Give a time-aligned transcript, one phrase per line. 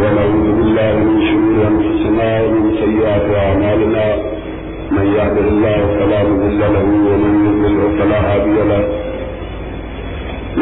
[0.00, 4.06] ونعوذ بالله من شرور انفسنا ومن سيئات اعمالنا
[4.96, 8.82] من يهده الله فلا مضل له ومن يضلل فلا هادي له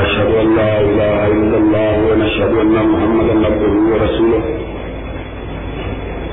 [0.00, 4.40] نشهد ان لا اله الا الله ونشهد ان محمدا عبده ورسوله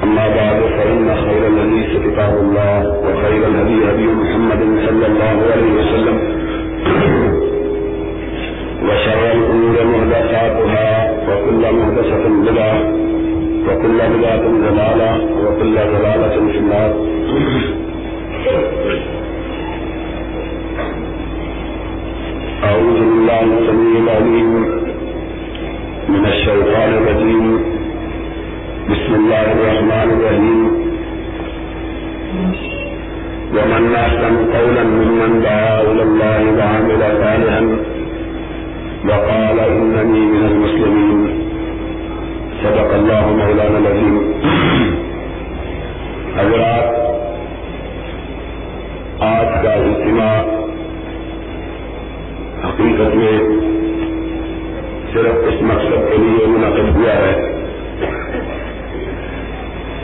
[0.04, 6.18] اما بعد فان خير الحديث كتاب الله وخير الهدي هدي محمد صلى الله عليه وسلم
[8.88, 12.78] وشر الأمور مهدساتها وكل مهدسة بدعة
[13.68, 15.12] وكل بدعة ضلالة
[15.44, 16.92] وكل ضلالة في النار.
[22.64, 24.52] أعوذ بالله السميع العليم
[26.10, 27.46] من الشيطان الرجيم.
[28.90, 30.62] بسم الله الرحمن الرحيم.
[33.56, 37.95] ومن أحسن قولا ممن دعا إلى الله وعمل صالحا
[39.08, 41.42] وقال إنني من المسلمين.
[42.64, 44.32] صدق الله مولانا العظيم.
[46.40, 47.06] حضرات،
[49.20, 50.66] آج کا اجتماع
[52.64, 53.40] حقیقت میں
[55.14, 57.52] صرف اس مقصد کے لیے منعقد ہوا ہے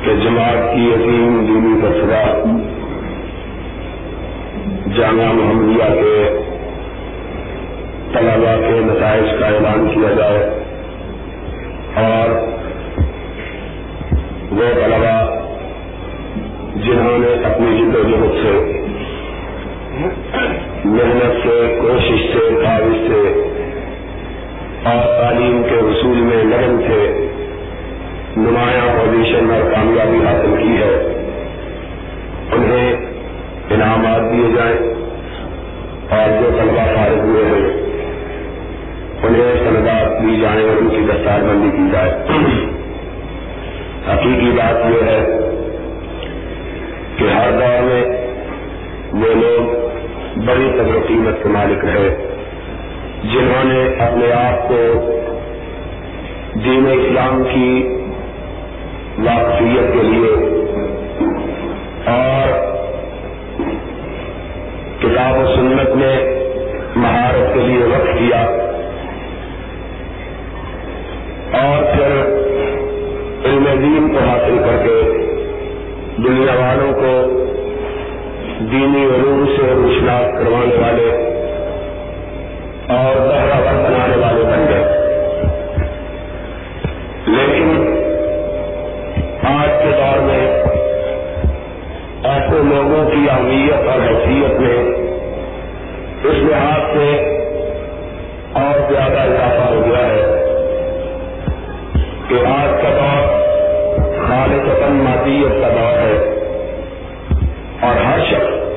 [0.05, 2.43] کہ جماعت کی عظیم دینی تذرہ
[4.97, 6.39] جامعہ محمدیہ کے
[8.13, 10.39] طلبا کے نتائج کا اعلان کیا جائے
[11.95, 12.29] اور
[14.51, 15.39] وہ طلبا
[16.75, 18.81] جنہوں نے اپنی جد و جہد سے
[20.85, 23.21] محنت سے، کوشش سے کاوش سے
[24.85, 27.27] اور تعلیم کے حصول میں لگن سے
[28.37, 30.95] نمایاں پوزیشن اور کامیابی حاصل کی ہے۔
[32.51, 32.95] انہیں
[33.69, 34.77] انعامات دیے جائیں
[36.09, 37.80] اور جو طلبا فارغ ہوئے ہیں
[39.23, 42.09] انہیں سندات دی جائیں اور ان کی دستار بندی کی جائے۔
[44.13, 45.19] حقیقی بات یہ ہے
[47.17, 48.03] کہ ہر دور میں
[49.13, 49.89] وہ لوگ
[50.45, 52.09] بڑی قدر و قیمت کے مالک رہے،
[53.23, 54.77] جنہوں نے اپنے آپ کو
[56.53, 57.97] دین اسلام کی
[59.19, 60.31] واقفیت کے لیے
[62.05, 62.47] اور
[64.99, 66.41] کتاب و سنت میں
[66.95, 68.30] مہارت کے لیے وقت کیا۔
[71.61, 72.11] اور پھر
[73.45, 75.01] علم دین کو حاصل کر کے
[76.17, 77.41] دنیا والوں کو
[78.71, 81.31] دینی علوم سے روشناس کروانے والے
[82.87, 85.01] اور دہرا بر بنانے والے بن گئے۔
[87.27, 87.97] لیکن
[89.43, 90.47] آج کے دور میں
[92.23, 94.83] ایسے لوگوں کی اہمیت اور حیثیت میں
[96.23, 97.09] اس لحاظ سے
[98.53, 99.70] اور زیادہ اضافہ
[104.91, 106.37] خالص مادیت کا دور ہے۔
[107.81, 108.67] اور ہر شخص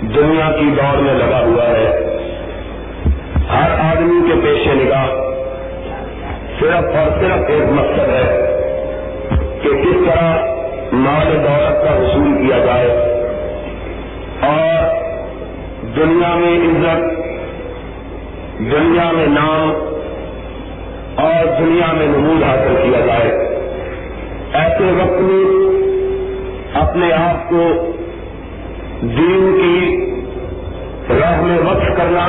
[0.00, 2.16] دنیا کی دور میں لگا ہوا ہے۔
[3.50, 5.06] ہر آدمی کے پیش نگاہ
[6.60, 8.50] صرف اور صرف ایک مقصد ہے
[9.62, 10.44] کہ کس طرح
[10.92, 12.90] مال دولت کا حصول کیا جائے۔
[14.40, 14.94] اور
[15.96, 17.02] دنیا میں عزت،
[18.58, 19.90] دنیا میں نام
[21.14, 23.43] اور دنیا میں نمود حاصل کیا جائے۔
[24.54, 25.44] ایسے وقت میں
[26.74, 27.92] اپنے آپ کو
[29.02, 29.96] دین کی
[31.20, 32.24] راہ میں وقف کرنا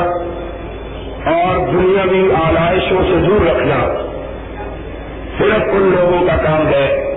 [1.32, 3.94] اور دنیاوی آلائشوں سے دور رکھنا
[5.38, 7.16] صرف ان لوگوں کا کام ہے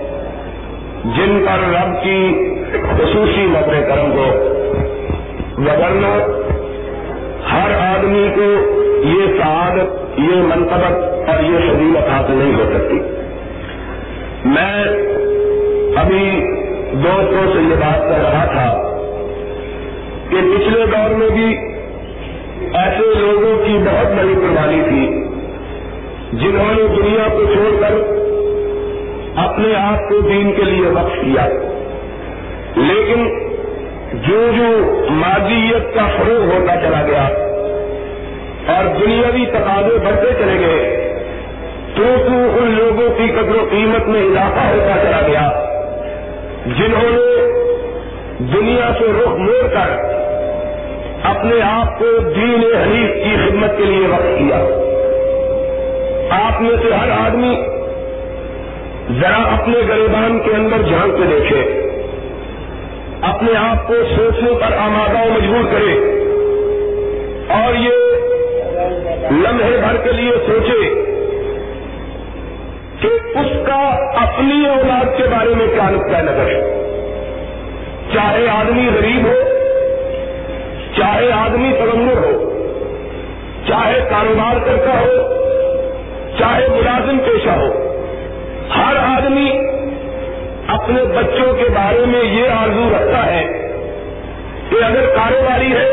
[1.04, 2.34] جن پر رب کی
[2.82, 4.26] خصوصی نظر کرم کو
[5.58, 6.18] وگرنا
[7.52, 8.74] ہر آدمی کو
[9.04, 13.07] یہ سعادت، یہ منتبت اور یہ فضیلت حاصل نہیں ہو سکتی۔
[14.44, 14.84] میں
[15.96, 16.40] ابھی
[16.92, 18.82] دوستوں سے یہ بات کر رہا تھا
[20.30, 21.56] کہ پچھلے دور میں بھی
[22.74, 25.24] ایسے لوگوں کی بہت بڑی قربانی تھی
[26.32, 27.92] جنہوں نے دنیا کو چھوڑ کر
[29.36, 31.48] اپنے آپ کو دین کے لیے وقف کیا۔
[32.76, 33.48] لیکن
[34.12, 37.28] جو جو مادیت کا فروغ ہوتا چلا گیا
[38.74, 40.97] اور دنیاوی تقاضے بڑھتے چلے گئے
[41.98, 45.48] تو ان لوگوں کی قدر و قیمت میں اضافہ ہوتا چلا گیا،
[46.66, 49.94] جنہوں نے دنیا سے رخ موڑ کر
[51.24, 52.04] اپنے آپ کو
[52.36, 54.60] دین حنیف کی خدمت کے لیے وقت کیا۔
[56.30, 57.54] آپ میں سے ہر آدمی
[59.20, 61.60] ذرا اپنے گریبان کے اندر جھانک کے دیکھے،
[63.22, 65.98] اپنے آپ کو سوچنے پر آمادہ و مجبور کرے
[67.58, 71.08] اور یہ لمحے بھر کے لیے سوچے
[73.00, 73.80] کہ اس کا
[74.22, 76.60] اپنی اولاد کے بارے میں کیا نقطۂ نظر ہے؟
[78.12, 79.34] چاہے آدمی غریب ہو،
[80.96, 82.50] چاہے آدمی پلنگر ہو،
[83.68, 85.28] چاہے کاروبار کرتا ہو،
[86.38, 87.72] چاہے ملازم پیشہ ہو،
[88.76, 89.50] ہر آدمی
[90.68, 93.44] اپنے بچوں کے بارے میں یہ آرزو رکھتا ہے
[94.70, 95.88] کہ اگر کاروباری ہے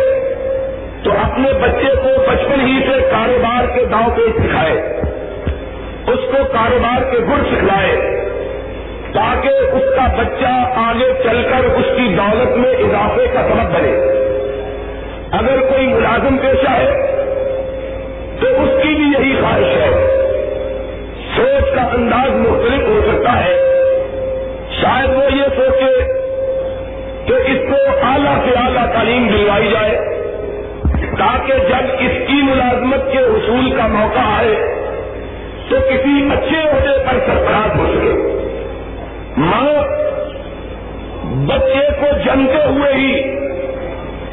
[1.03, 5.04] تو اپنے بچے کو بچپن ہی سے کاروبار کے داؤ پہ سکھائے
[6.15, 7.95] اس کو کاروبار کے گڑ سکھلائے
[9.13, 13.91] تاکہ اس کا بچہ آگے چل کر اس کی دولت میں اضافے کا سبب بنے۔
[15.31, 16.91] اگر کوئی ملازم پیشہ ہے
[18.39, 20.07] تو اس کی بھی یہی خواہش ہے۔
[21.35, 23.55] سوچ کا انداز مختلف ہو سکتا ہے۔
[24.81, 26.03] شاید وہ یہ سوچے
[27.27, 29.95] کہ اس کو اعلیٰ سے اعلیٰ تعلیم دلوائی جائے
[31.19, 34.74] تاکہ جب اس کی ملازمت کے حصول کا موقع آئے
[35.69, 38.31] تو کسی اچھے عہدے پر سرفراز ہو سکے۔
[39.37, 39.83] ماں
[41.47, 43.35] بچے کو جمتے ہوئے ہی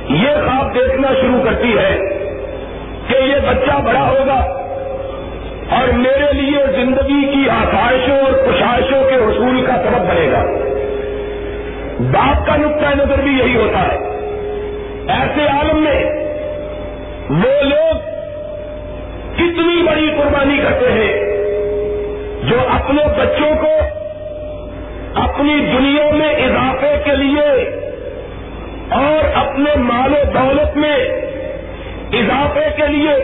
[0.08, 1.98] یہ خواب دیکھنا شروع کرتی ہے
[3.08, 4.58] کہ یہ بچہ بڑا ہوگا
[5.76, 10.44] اور میرے لیے زندگی کی آسائشوں اور خوشائشوں کے حصول کا سبب بنے گا۔
[11.98, 13.98] باپ کا نقطۂ نظر بھی یہی ہوتا ہے۔
[15.08, 16.04] ایسے عالم میں
[17.30, 18.11] وہ لوگ
[19.92, 21.12] بڑی قربانی کرتے ہیں،
[22.42, 23.76] جو اپنے بچوں کو
[25.14, 27.70] اپنی دنیا میں اضافے کے لیے
[28.90, 30.96] اور اپنے مال و دولت میں
[32.12, 33.14] اضافے کے لیے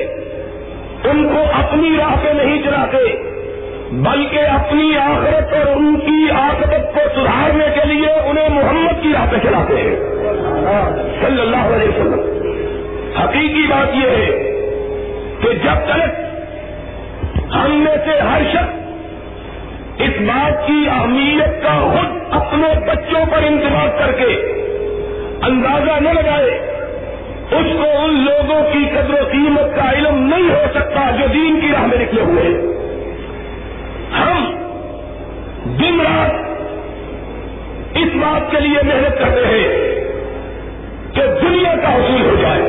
[1.04, 3.16] ان کو اپنی راہ پہ نہیں چلاتے،
[3.92, 9.26] بلکہ اپنی آخرت اور ان کی آخرت کو سدھارنے کے لیے انہیں محمد کی راہ
[9.30, 9.96] پہ چلاتے ہیں۔
[11.26, 12.20] صلی اللہ علیہ وسلم۔
[13.22, 14.30] حقیقی بات یہ ہے
[15.42, 16.27] کہ جب تک
[17.54, 18.74] ہم میں سے ہر شخص
[19.98, 24.32] اس بات کی اہمیت کا خود اپنے بچوں پر انتظار کر کے
[25.42, 26.50] اندازہ نہ لگائے،
[27.50, 31.60] اس کو ان لوگوں کی قدر و قیمت کا علم نہیں ہو سکتا جو دین
[31.60, 32.56] کی راہ میں نکلے ہوئے ہیں۔
[34.18, 34.52] ہم
[35.64, 36.32] دن رات
[37.94, 39.68] اس بات کے لیے محنت کرتے ہیں
[41.14, 42.62] کہ دنیا کا حصول ہو جائے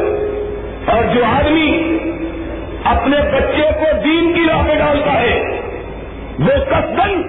[0.85, 1.98] اور جو آدمی
[2.89, 5.39] اپنے بچے کو دین کی راہ میں ڈالتا ہے۔
[6.39, 7.21] وہ قصدن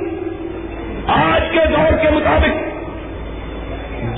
[1.07, 2.71] آج کے دور کے مطابق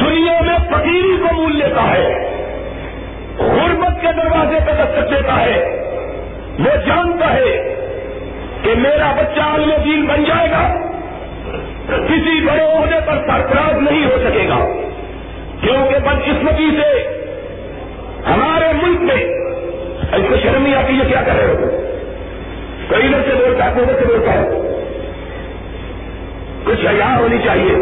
[0.01, 2.29] دنیا میں فقیری کو مول لیتا ہے۔
[3.39, 5.79] غربت کے دروازے پہ دستک دیتا ہے۔
[6.59, 7.75] وہ جانتا ہے
[8.63, 10.75] کہ میرا بچہ عالم دین بن جائے گا۔
[12.09, 14.67] کسی بڑے عہدے پر سرفراز نہیں ہو سکے گا۔
[15.61, 17.21] کیونکہ بدقسمتی سے
[18.27, 19.42] ہمارے ملک میں
[20.13, 21.71] اس کو شرمی آتی ہے کیا کر رہے ہو؟
[22.89, 24.49] کئی ادھر سے بولتا ہے ادھر سے بولتا ہے۔
[26.65, 27.75] کچھ حیا ہونی چاہیے۔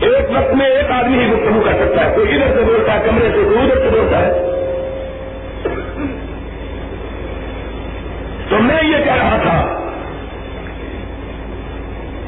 [0.00, 2.98] ایک وقت میں ایک آدمی ہی گفتگو کر سکتا ہے۔ کوئی ادھر سے بولتا ہے،
[3.06, 4.32] کمرے سے کوئی ادھر سے بولتا ہے۔
[8.48, 9.90] تو میں یہ کہہ رہا تھا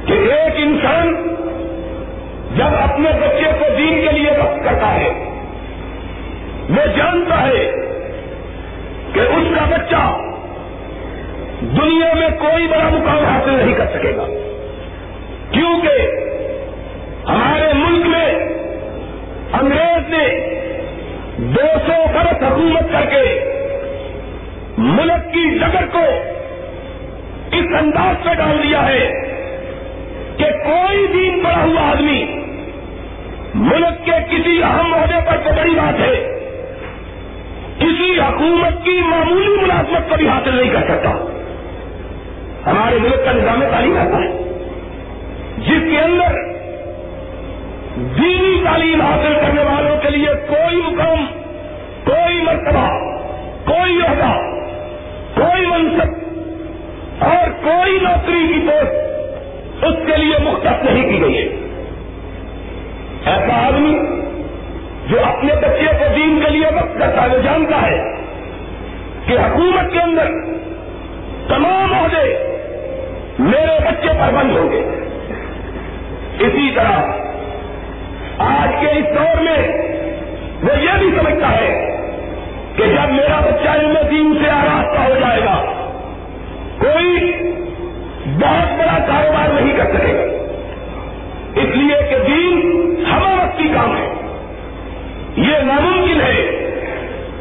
[0.06, 1.34] کہ ایک انسان
[2.56, 5.08] جب اپنے بچے کو دین کے لیے وقت کرتا ہے،
[6.70, 7.72] وہ جانتا ہے
[9.16, 10.18] کہ اس کا بچہ
[11.60, 14.26] دنیا میں کوئی بڑا مقام حاصل نہیں کر سکے گا۔
[15.50, 16.10] کیونکہ
[17.28, 18.34] ہمارے ملک میں
[19.52, 20.56] انگریز نے
[21.36, 23.40] دو سو برس حکومت کر کے
[24.78, 26.04] ملک کی ڈگر کو
[27.52, 29.10] اس انداز پہ ڈال دیا ہے
[30.36, 32.24] کہ کوئی دین پڑا ہوا آدمی
[33.54, 36.35] ملک کے کسی اہم عہدے پر تو بڑی بات ہے۔
[37.86, 41.10] کسی حکومت کی معمولی ملازمت کو بھی حاصل نہیں کر سکتا۔
[42.70, 44.30] ہمارے ملک کا نظام تعلیم آتا ہے۔
[45.58, 46.56] جس کے اندر
[47.96, 51.24] دینی تعلیم حاصل کرنے والوں کے لیے کوئی حکم
[52.04, 52.88] کوئی مرتبہ،
[53.64, 54.32] کوئی عہدہ،
[55.34, 56.08] کوئی منصب
[57.18, 58.94] اور کوئی نوکری کی پوسٹ
[59.84, 61.48] اس کے لیے مختص نہیں کی گئی ہے۔
[63.24, 63.98] ایسا آدمی
[65.06, 68.02] جو اپنے بچے کو دین کے لیے وقت کرتا ہے، وہ جانتا ہے
[69.26, 70.26] کہ حکومت کے اندر
[71.48, 72.52] تمام عہدے
[73.38, 74.90] میرے بچے پر بند ہوں گے۔
[76.38, 77.12] اسی طرح
[78.38, 79.68] آج کے اس دور میں
[80.62, 81.96] وہ یہ بھی سمجھتا ہے
[82.76, 85.64] کہ جب میرا بچہ علم دین سے آراستہ ہو جائے گا،
[86.78, 87.32] کوئی
[88.26, 90.22] بہت بڑا کاروبار نہیں کر سکے گا۔
[91.60, 92.60] اس لیے کہ دین
[93.12, 94.25] ہمارا وقتی کام ہے۔
[95.36, 96.42] یہ ناممکن ہے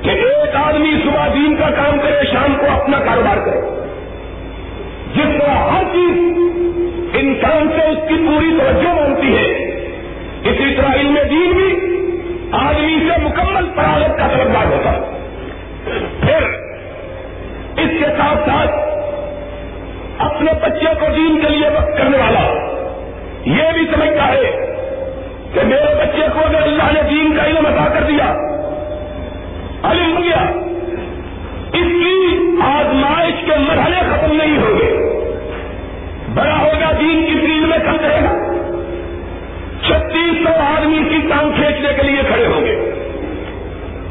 [0.01, 3.59] کہ ایک آدمی صبح دین کا کام کرے، شام کو اپنا کاروبار کرے۔
[5.15, 6.17] جس طرح ہر چیز
[7.13, 9.51] انسان سے اس کی پوری توجہ مانتی ہے،
[10.43, 11.69] اسی طرح علم دین بھی
[12.51, 14.91] آدمی سے مکمل فراغت کا طلبگار ہوتا
[16.21, 16.43] پھر
[17.77, 18.75] اس کے ساتھ ساتھ
[20.17, 22.43] اپنے بچے کو دین کے لیے وقت کرنے والا
[23.45, 24.74] یہ بھی سمجھتا ہے
[25.55, 28.25] کہ میرے بچے کو اگر اللہ نے دین کا علم ادا کر دیا،
[29.83, 30.41] علم ہو گیا،
[31.73, 35.05] اس کی آزمائش کے مرحلے ختم نہیں ہوں گے۔
[36.33, 38.53] بڑا ہوگا دین کی فیلڈ میں کم رہے گا۔
[39.87, 42.75] چھتیس سو آدمی کی ٹانگ کھینچنے کے لیے کھڑے ہوں گے۔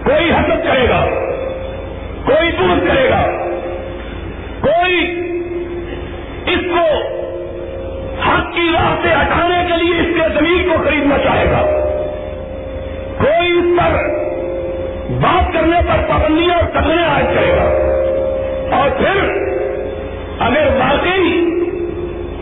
[0.04, 1.04] کوئی حسد کرے گا،
[2.24, 3.22] کوئی دور کرے گا۔
[4.60, 5.20] کوئی
[6.46, 6.84] اس کو
[8.18, 11.62] حق کی راہ سے ہٹانے کے لیے اس کے زمین کو خریدنا چاہے گا۔
[13.18, 13.92] کوئی اس پر
[15.10, 17.94] بات کرنے پر پابندیاں اور تکنے عائد کرے گا۔
[18.76, 19.44] اور پھر
[20.38, 21.50] اگر واقعی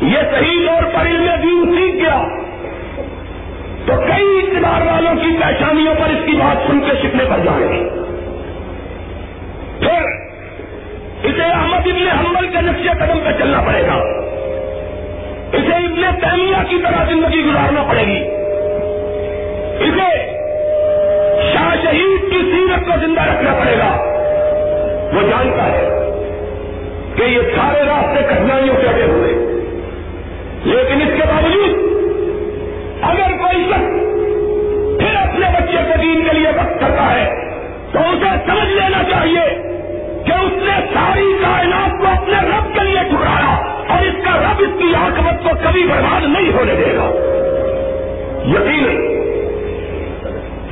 [0.02, 2.22] یہ صحیح طور پر علم دین سیکھ گیا،
[3.86, 7.68] تو کئی اقتدار والوں کی پریشانیوں پر اس کی بات سن کے سیکھنے پر جائیں
[7.68, 7.88] گے۔
[9.78, 10.02] پھر
[11.22, 14.21] اسے احمد ابن حمل کے نقشے قدم پہ چلنا پڑے گا۔
[15.52, 18.24] اسے ابن تیمیہ کی طرح زندگی گزارنا پڑے گی۔
[19.80, 20.32] اسے
[21.52, 24.08] شاہ شہید کی سیرت کو زندہ رکھنا پڑے گا۔
[25.12, 25.88] وہ جانتا ہے
[27.16, 29.32] کہ یہ سارے راستے کٹنائیوں سے اٹے ہوئے۔
[30.64, 31.92] لیکن اس کے باوجود
[33.02, 34.12] اگر کوئی شخص
[35.00, 37.34] پھر اپنے بچے کو دین کے لیے وقت کرتا ہے،
[37.92, 39.72] تو اسے سمجھ لینا چاہیے
[40.26, 43.51] کہ اس نے ساری کائنات کو اپنے رب کے لیے ٹھکرایا۔
[43.92, 47.28] اور اس کا رب اس کی آکمت کو کبھی برباد نہیں ہونے دے گا۔
[48.46, 49.08] یقین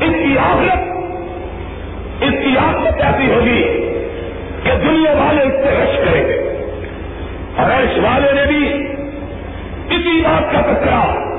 [0.01, 0.79] اس کی آخرت،
[2.23, 3.63] اس کی آخرت ایسی ہوگی
[4.63, 6.47] کہ دنیا والے اس سے رش کریں گے۔
[7.57, 8.87] اور رش والے نے بھی
[9.91, 11.31] اسی بات کا تذکرہ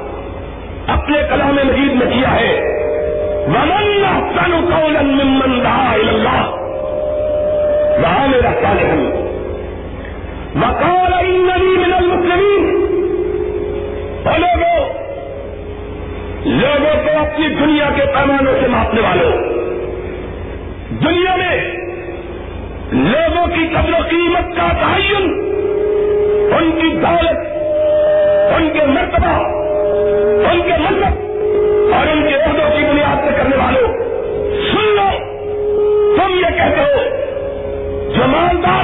[0.88, 2.78] اپنے کلام مجید میں کیا ہے۔
[3.48, 6.50] ومن احسن قولا ممن دعا الى اللہ
[8.04, 9.21] وعمل صالحا
[10.55, 12.63] وقال انني من المسلمين.
[14.25, 14.79] اور لوگوں
[16.46, 19.31] لوگوں کو اپنی دنیا کے پیمانوں سے ماپنے والوں
[21.01, 21.58] دنیا میں
[22.91, 25.25] لوگوں کی قدر و قیمت کا تعین،
[26.58, 27.39] ان کی دولت،
[28.58, 29.34] ان کے مرتبہ،
[30.51, 31.15] ان کے مذہب
[31.93, 33.93] اور ان کے عہدوں کی بنیاد سے کرنے والوں
[34.72, 35.10] سن لو،
[36.17, 37.03] تم یہ کہتے ہو،
[38.15, 38.81] جو مالدار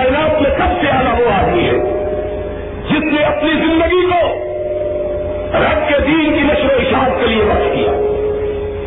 [0.00, 1.74] کائنات میں سب سے اعلیٰ وہ آدمی ہے
[2.90, 4.34] جس نے اپنی زندگی کو
[5.54, 7.92] رب کے دین کی نشر و اشاعت کے لیے وقت کیا۔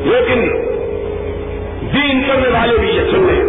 [0.03, 0.41] لیکن
[1.93, 3.43] دین کرنے والے بھی یہ سن ہیں۔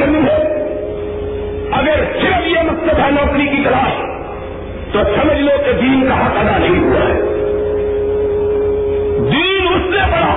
[0.00, 0.60] کرنی ہے۔
[1.72, 3.92] اگر صرف یہ مقصد ہے نوکری کی تلاش،
[4.92, 7.20] تو سمجھ لو کہ دین کا حق ادا نہیں ہوا ہے۔
[9.30, 10.34] دین اس نے پڑھا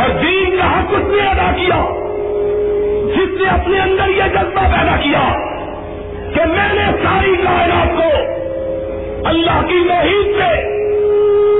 [0.00, 1.84] اور دین کا حق اس نے ادا کیا،
[3.16, 5.32] جس نے اپنے اندر یہ جذبہ پیدا کیا
[6.34, 8.10] کہ میں نے ساری کائنات کو
[9.28, 10.80] اللہ کی توحید سے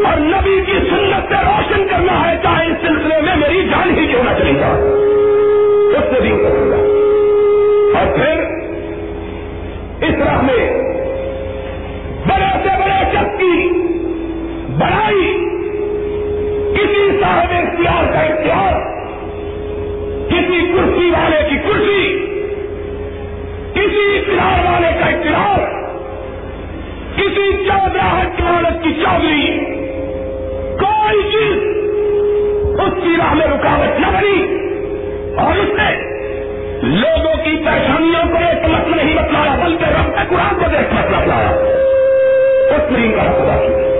[0.05, 4.07] اور نبی کی سنت سے روشن کرنا ہے، چاہے اس سلسلے میں میری جان ہی
[4.07, 4.77] کیوں نہ چلے گا
[5.91, 6.77] اس سے بھی کروں گا
[7.99, 8.41] اور پھر
[10.09, 10.71] اس راہ میں
[12.29, 13.69] بڑے سے بڑے شخص کی
[14.79, 15.47] بڑائی
[16.75, 18.75] کسی صاحب اختیار کا اختیار،
[20.29, 22.19] کسی کرسی والے کی کرسی،
[23.75, 25.69] کسی اقتدار والے کا اقتدار
[27.17, 29.59] کسی چودراہٹ کی عورت کی چودری
[30.79, 31.59] کوئی چیز
[32.81, 34.50] اس کی راہ میں رکاوٹ نہ بنی۔
[35.41, 36.21] اور اس نے
[36.83, 41.05] لوگوں کی پریشانیوں کو ایک مت نہیں بتلایا، بلکہ رب کے قرآن کو دیکھ مت
[41.05, 41.51] بتلایا۔
[42.71, 43.91] اس نے کا حق ادا کیا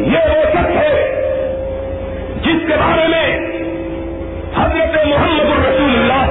[0.00, 1.14] یہ وہ شخص ہے
[2.40, 3.38] جس کے بارے میں
[4.56, 6.26] حضرت محمد الرسول اللہ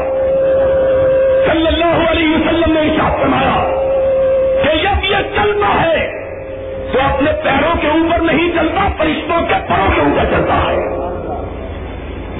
[1.51, 3.75] صلی اللہ علیہ وسلم نے اشاعت فرمایا
[4.63, 6.11] کہ جب یہ چلتا ہے
[6.93, 10.75] تو اپنے پیروں کے اوپر نہیں چلتا، فرشتوں کے پروں کے اوپر چلتا ہے۔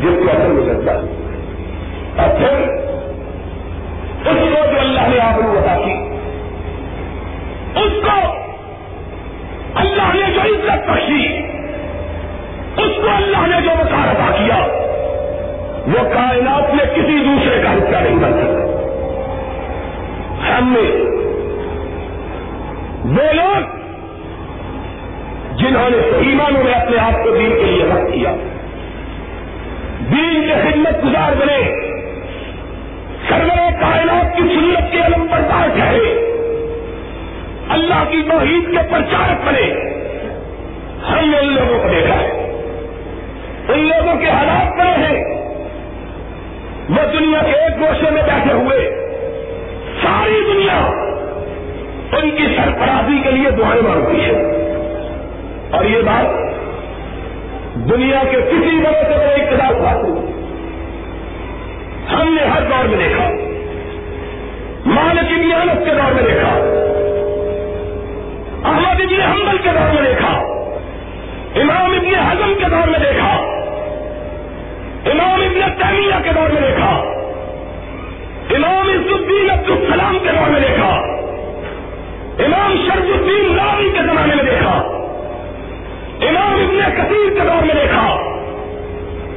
[0.02, 1.17] جس کو اثر میں چلتا ہے۔
[2.18, 2.78] اور پھر
[4.32, 5.94] اس کو جو اللہ نے آپ کو کی،
[7.80, 8.48] اس کو
[9.76, 11.38] اللہ نے جو عزت بخشی،
[12.78, 14.58] اس کو اللہ نے جو وقار ادا کیا،
[15.88, 18.68] وہ کائنات میں کسی دوسرے کا حصہ نہیں بن سکتا۔
[20.58, 21.04] ہم نے
[23.06, 23.78] وہ لوگ
[25.58, 28.32] جنہوں نے ایمانوں میں اپنے آپ کو دین کے لیے رکھ کیا
[30.00, 31.87] دین کے خدمت گزار بنے۔
[33.30, 36.34] سرور کائنات کی سنت کے علم پردار ٹھہرے
[37.70, 39.74] اللہ کی توحید کے پرچارک بنے۔
[41.10, 42.32] ہم نے ان لوگوں کو دیکھا ہے۔
[43.70, 45.24] ان لوگوں کے حالات بڑے ہیں۔
[46.90, 49.10] وہ دنیا کے ایک گوشے میں بیٹھے ہوئے۔
[50.02, 50.92] ساری دنیا
[52.18, 54.32] ان کی سرفرازی کے لیے دعائیں مانگتی ہے۔
[55.72, 56.48] اور یہ بات
[57.76, 60.37] دنیا کے کسی بڑے سے بڑے اقتدار حاصل
[62.14, 63.30] ہم نے ہر دور میں دیکھا۔
[64.86, 66.50] مال کی نیانت کے دور میں دیکھا۔
[68.70, 70.30] احمد ابن حمل کے دور میں دیکھا۔
[71.56, 73.34] امام ابن حزم کے دور میں دیکھا۔
[75.06, 76.90] امام ابن تیمیہ کے دور میں دیکھا۔
[78.56, 80.90] امام عز الدین عبد السلام کے دور میں دیکھا۔
[82.46, 84.72] امام شرف الدین راوی کے زمانے میں دیکھا۔
[86.22, 88.06] امام ابن کثیر کے دور میں دیکھا۔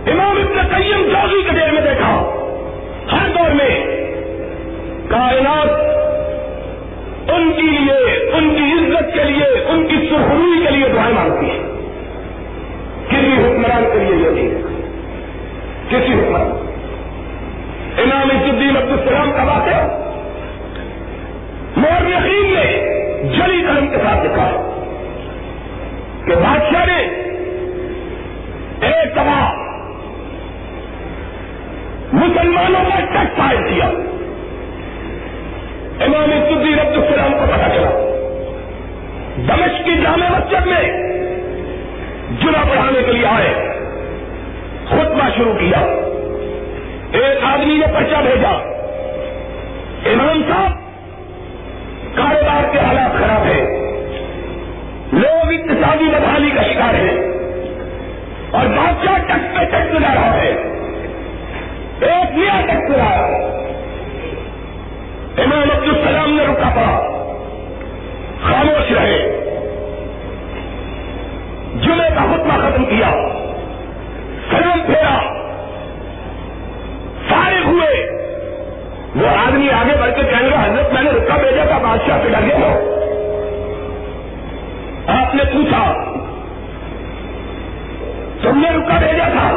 [0.06, 2.39] امام ابن قیم جوزی کے دیر میں دیکھا۔
[3.12, 3.86] ہر دور میں
[5.08, 5.90] کائنات
[7.30, 11.46] ان کے لیے، ان کی عزت کے لیے، ان کی سرخروئی کے لیے دعائیں مانگتی
[11.50, 11.58] ہے
[13.08, 14.62] کسی حکمران کے لیے یہ نہیں۔
[15.88, 16.66] کسی حکمران۔
[17.98, 19.86] امام عزالدین عبد السلام کا بات ہے
[21.76, 22.90] مور یقین نے
[23.22, 24.66] جلی قلم کے ساتھ لکھا
[26.26, 26.98] کہ بادشاہ نے
[28.86, 29.54] ایک دفعہ
[32.12, 33.86] مسلمانوں کا ٹیکس عائد کیا۔
[36.04, 37.90] امام عزالدین عبد السلام کو پتا چلا۔
[39.36, 40.82] دمش کی جامع مسجد میں
[42.40, 43.54] جنا پڑھانے کے لیے آئے۔
[44.86, 45.80] خطبہ شروع کیا۔
[47.12, 48.48] ایک آدمی نے پرچہ بھیجا۔
[50.06, 50.70] امام صاحب،
[52.16, 53.66] کاروبار کے حالات خراب ہیں۔
[55.12, 57.18] لوگ اقتصادی بدحالی کا شکار ہیں۔
[58.50, 60.79] اور بادشاہ ٹیکس پہ ٹیکس لا رہا ہے۔
[62.00, 63.26] ایک نیا ٹیکس لایا
[65.38, 67.00] امام عبد السلام نے رکا پڑا۔
[68.42, 69.18] خاموش رہے۔
[71.82, 73.10] جمعے کا خطبہ ختم کیا۔
[74.50, 75.18] سلام پھیرا۔
[77.28, 78.10] فارغ ہوئے۔
[79.16, 82.28] وہ آدمی آگے بڑھ کے کہنے لگا، حضرت میں نے رکا بھیجا تھا، بادشاہ پہ
[82.28, 82.96] لگے ہو
[85.06, 85.92] آپ نے پوچھا،
[88.42, 89.56] تم نے رکا بھیجا تھا؟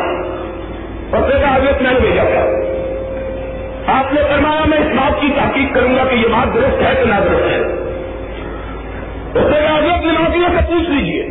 [1.14, 5.76] اور پھر حضرت میں نے بھیجا۔ تھا آپ نے فرمایا میں اس بات کی تحقیق
[5.76, 7.60] کروں گا کہ یہ بات درست ہے کہ نہ درست ہے۔
[9.34, 11.28] اس نے حضرت نمازیوں سے پوچھ لیجیے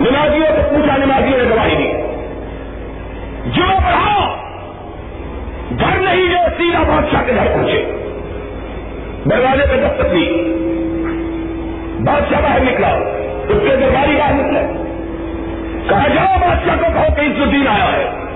[0.00, 1.92] نمازیوں سے پوچھا، نمازیوں نے گواہی دی۔
[3.50, 4.36] جو پڑھا،
[5.80, 7.84] گھر نہیں جو سیدھا بادشاہ کے گھر پہنچے۔
[9.30, 10.24] دروازے پہ دستک دی۔
[12.04, 12.88] بادشاہ باہر نکلا۔
[13.48, 14.60] اس کے درباری باہر نکلے
[15.88, 18.27] کہا، جاؤ بادشاہ کو کہو کہ عز الدین آیا ہے۔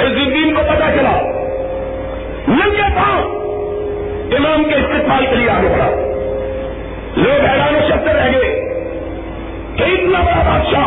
[0.00, 1.20] عز الدین کو پتا چلا۔
[2.48, 3.44] ننگے پاؤں۔
[4.32, 5.90] امام کے استقبال کے لیے آگے بڑھا۔
[7.16, 8.60] لوگ حیران و شکر رہ گئے
[9.76, 10.86] کہ اتنا بڑا بادشاہ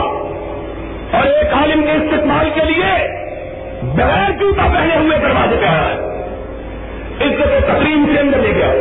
[1.16, 3.08] اور ایک عالم کے استقبال کے لیے
[3.82, 5.96] بغیر جوتا پہنے ہوئے دروازے پہ آیا ہے۔
[7.20, 8.74] اس کو تو تقریم کے اندر لے گیا۔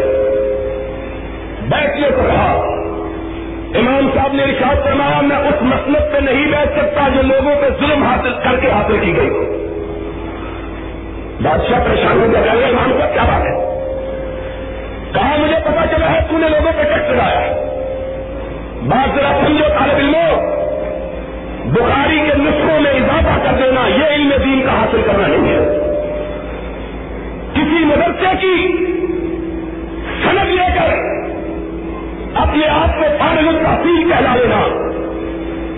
[1.68, 2.52] بیٹھنے کو رہا
[3.74, 7.66] امام صاحب نے ارشاد فرمایا، میں اس مسلط پہ نہیں بیٹھ سکتا جو لوگوں پہ
[7.80, 9.65] ظلم حاصل کر کے حاصل کی گئی۔
[11.42, 13.76] بادشاہ پریشان ہو گیا امام کا کیا بات ہے؟
[15.14, 17.52] کہا، مجھے پتا چلا ہے، تو نے لوگوں پہ ٹیکس لگایا۔
[18.82, 20.56] بات ذرا سمجھو طالب علموں
[21.64, 25.80] بخاری کے نسخوں میں اضافہ کر دینا، یہ علم دین کا حاصل کرنا نہیں ہے۔
[27.54, 28.76] کسی مدرسے کی
[30.24, 31.16] سند لے کر
[32.34, 34.86] اپنے آپ کو فارغ التحصیل کہلا لینا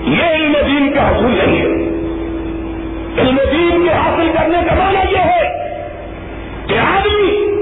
[0.05, 1.98] یہ علم دین کا حصول نہیں ہے۔
[3.18, 5.68] علم دین یہ حاصل کرنے کا مانا یہ ہے
[6.66, 7.53] کہ آدمی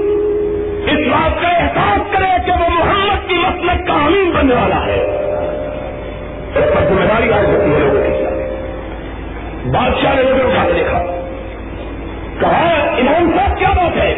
[0.85, 5.05] اس بات کا احساس کرے کہ وہ محمد کی مسلک کا امین بننے والا ہے۔
[6.55, 8.27] اس پر ذمہ داری آئی ہوتی ہے لوگوں کے
[9.71, 11.03] بادشاہ نے لوگوں اٹھا کے دیکھا۔
[12.39, 14.15] کہا، امام صاحب، کیا بات ہے؟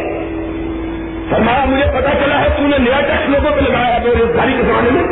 [1.30, 4.64] فرمایا، مجھے پتا چلا ہے، تم نے نیا ٹیکس لوگوں پہ لگایا بے روزگاری کے
[4.64, 5.04] زمانے میں۔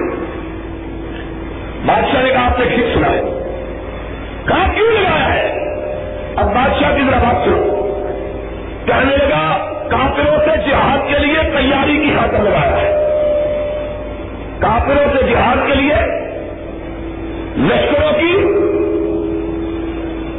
[1.85, 3.21] بادشاہ نے کہا، آپ نے ٹھیک سنا ہے۔
[4.47, 5.66] کہا، کیوں لگایا ہے؟
[6.37, 7.73] اب بادشاہ کی ذرا بات سنو۔
[8.85, 13.03] کہنے لگا، کافروں سے جہاد کے لیے تیاری کی خاطر لگایا ہے۔
[14.59, 15.95] کافروں سے جہاد کے لیے
[17.57, 18.33] لشکروں کی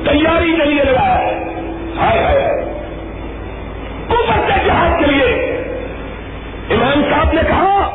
[0.08, 1.44] تیاری کے لیے لگایا ہے۔
[1.98, 2.64] ہائے ہائے
[4.08, 5.46] کفر سے جہاد کے لیے۔
[6.70, 7.90] امام صاحب نے کہا،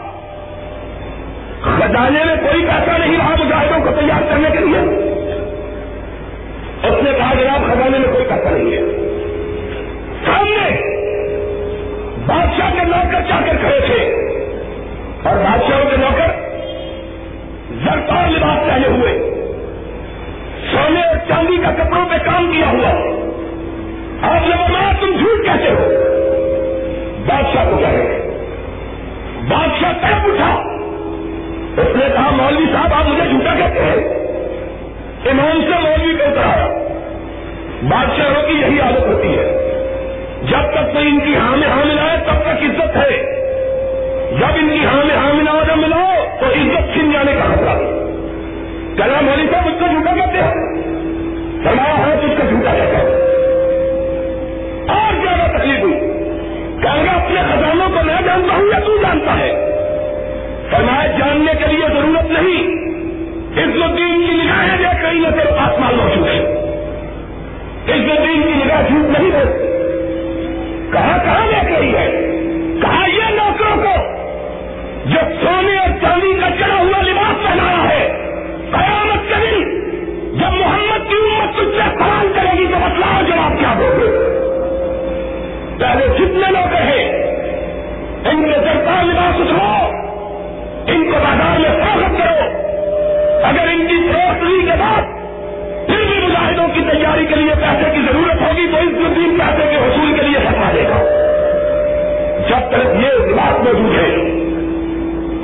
[1.61, 5.12] خزانے میں کوئی پیسہ نہیں رہا مجاہدوں کو تیار کرنے کے لیے۔
[6.83, 8.79] اس نے کہا جناب، خزانے میں کوئی پیسہ نہیں ہے۔
[10.25, 10.81] سامنے
[12.27, 14.15] بادشاہ کے نوکر چاہ کر کھڑے تھے۔
[15.23, 16.27] اور بادشاہوں کے نوکر
[17.85, 19.19] زرکار لباس پہنے ہوئے،
[20.71, 22.89] سونے اور چاندی کا کپڑوں پہ کام کیا ہوا۔
[24.35, 24.55] آپ نے
[25.01, 25.89] تم جھوٹ کہتے ہو۔
[27.27, 28.29] بادشاہ کو کہہ رہے
[29.49, 30.55] بادشاہ کیا پوچھا
[31.77, 34.22] اس نے کہا، مولوی صاحب، آپ مجھے جھوٹا کہتے ہیں۔
[35.25, 36.67] امام سے مولوی کو اترا
[37.83, 39.59] بادشاہوں کی یہی عادت ہوتی ہے۔
[40.43, 43.43] جب تک کوئی ان کی ہاں میں ہاں ملا ہے تب تک عزت ہے۔
[44.39, 47.79] جب ان کی ہاں میں ہاں ملا نہ ملاؤ تو عزت چھن جانے کا خطرہ
[48.97, 50.53] کہنا مولوی صاحب اس کو جھوٹا کہتے ہیں۔
[51.63, 53.23] فرمایا ہاں تو اس کا جھوٹا کہتا ہے
[54.87, 55.99] اور زیادہ تکلیف ہوئی۔
[56.81, 59.51] کہ اپنے خزانوں کو میں جانتا ہوں یا تو جانتا ہے۔
[60.71, 62.82] فرمایا، جاننے کے لیے ضرورت نہیں۔
[63.57, 66.39] عزت الدین کی نگاہیں دیکھ رہی ہے تیرے پاس مان موجود ہے
[67.87, 69.43] عزت الدین کی نگاہ جھوٹ نہیں ہے۔
[70.91, 72.11] کہاں کہاں دیکھ رہی ہے؟
[72.81, 74.03] کہا یہ نوکروں کو
[75.05, 78.07] جو سونے اور چاندی کا چڑھا ہوا لباس پہنایا ہے؟
[78.71, 79.79] قیامت کے دن
[80.39, 84.33] جب محمد کی امت تجھ سے سوال کرے گی تو بتلاؤ جواب کیا دو گے
[85.79, 87.23] پہلے جتنے لوگ ہیں،
[88.31, 89.89] ان کے سرکار لباس اٹھاؤ،
[90.87, 91.82] ان کو بازار میں
[93.43, 95.01] اگر ان کی فروختی کے بعد
[95.87, 99.67] پھر بھی مجاہدوں کی تیاری کے لیے پیسے کی ضرورت ہوگی تو اس دن پیسے
[99.69, 101.19] کے حصول کے لیے فرما دے گا۔
[102.49, 104.09] جب تک یہ لباس موجود ہے،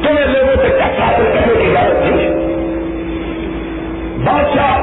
[0.04, 2.30] تمہیں لوگوں سے ٹیکس حاصل کرنے کی اجازت نہیں ہے۔
[4.26, 4.82] بادشاہ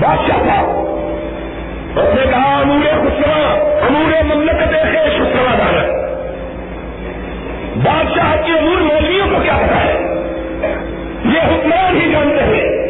[0.00, 0.82] بادشاہ تھا۔
[1.96, 3.54] اس نے کہا، امور خسرا،
[3.86, 5.88] امور مملکت خیش خسرا دار
[7.76, 10.05] بادشاہ کی امور مولویوں کو کیا پتا ہے؟
[11.36, 12.86] یہ حکمران ہی جانتے ہیں۔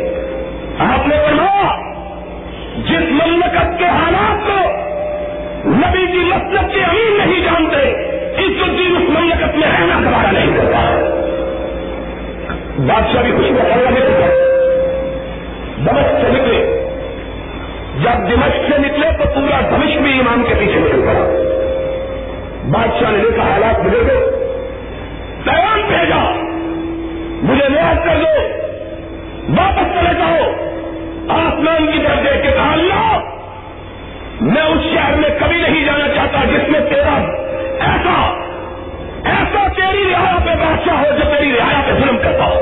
[0.79, 1.81] آپ نے پڑھا
[2.77, 4.71] جس مملکت کے حالات کو
[5.69, 7.91] نبی کی مسلک کے امین نہیں جانتے،
[8.39, 11.13] اس دن اس مملکت میں رہنا گوارا نہیں کرتا
[12.79, 14.43] بادشاہ بھی خوش میں نہیں کرتا
[15.79, 16.91] دمشق سے نکلے۔
[18.03, 21.43] جب دمشق سے نکلے تو پورا دمشق بھی امام کے پیچھے نکل پڑا
[22.65, 24.31] بادشاہ نے دیکھا، حالات بگڑ گئے۔
[25.45, 26.46] پیغام بھیجا۔
[27.43, 28.49] مجھے یاد کر دو۔
[29.49, 30.53] واپس چلے جاؤ۔
[31.29, 33.19] آسمان کی طرف دیکھ کے کہا اللہ
[34.41, 37.15] میں اس شہر میں کبھی نہیں جانا چاہتا جس میں تیرا
[37.81, 38.45] ایسا
[39.25, 42.61] ایسا تیری رعایا پہ بادشاہ ہو جو تیری رعایا پہ ظلم کرتا ہو۔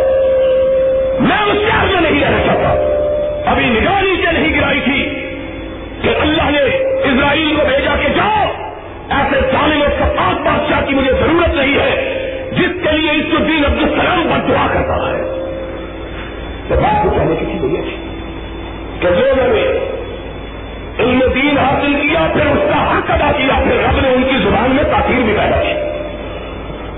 [1.21, 2.91] میں اس شہر میں نہیں رہنا چاہتا۔
[3.47, 5.11] ابھی نگاہ نیچے نہیں گرائی تھی
[6.03, 6.61] کہ اللہ نے
[7.05, 8.45] اسرائیل کو بھیجا کہ جاؤ۔
[9.11, 12.21] ایسے ظالم اور سفاق بادشاہ کی مجھے ضرورت نہیں ہے۔
[12.57, 15.23] جس کے لیے اس الدین عبد السلام پر دعا کرتا ہے۔
[16.69, 17.97] تو بات کو کہنے کی وجہ تھی
[19.01, 19.91] کہ لوگوں نے
[20.99, 24.37] علم دین حاصل کیا، پھر اس کا حق ادا کیا، پھر رب نے ان کی
[24.45, 25.73] زبان میں تاخیر بھی پیدا کی۔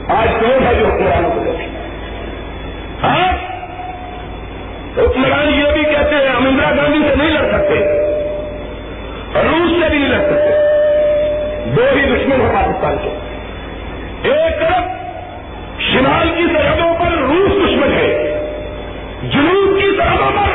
[0.08, 1.66] آج کون ہے جو حکمرانوں کو دیکھے؟
[3.02, 3.32] ہاں؟
[4.98, 7.74] حکمران یہ بھی کہتے ہیں، ہم اندرا گاندھی سے نہیں لڑ سکتے۔
[9.34, 10.50] روس سے بھی نہیں لڑ سکتے۔
[11.76, 13.08] دو ہی دشمن ہیں پاکستان کے۔
[14.28, 14.95] ایک طرف
[15.96, 18.38] شمال کی سرحدوں پر روس دشمن ہے۔
[19.22, 20.52] جنوب کی سرحدوں پر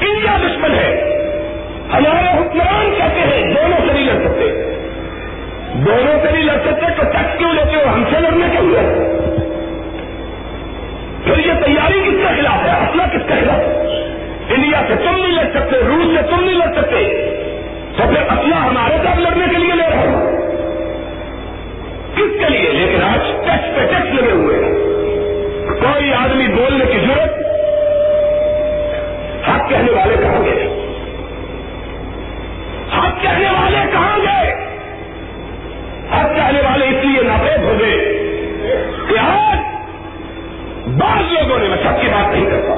[0.00, 1.18] انڈیا دشمن ہے۔
[1.92, 4.74] ہمارے حکمران کہتے ہیں، دونوں سے نہیں لڑ سکتے۔
[5.74, 8.80] دونوں سے نہیں لڑ سکتے تو ٹیکس کیوں لیتے ہو؟ ہم سے لڑنے کے لیے۔
[11.24, 13.84] پھر یہ تیاری کس کے خلاف ہے؟ اپنا کس کے خلاف؟ ہے
[14.48, 17.30] انڈیا سے تم نہیں لڑ سکتے، روس سے تم نہیں لڑ سکتے۔
[17.96, 20.47] تو پھر اپنا ہمارے ساتھ لڑنے کے لیے لے رہے ہو۔
[22.18, 24.72] کس کے لیے لیکن آج ٹیکس پہ ٹیکس لگے ہوئے ہیں۔
[25.80, 27.46] کوئی آدمی بولنے کی ضرورت
[29.48, 30.68] ہاتھ کہنے والے کہاں گے
[32.92, 34.54] ہاتھ کہنے والے کہاں گئے؟
[36.10, 37.98] ہاتھ کہنے والے اس لیے ناپید ہو گئے
[39.08, 39.58] کہ آج
[40.88, 42.74] بعض لوگوں نے، میں سب کی بات نہیں کرتا،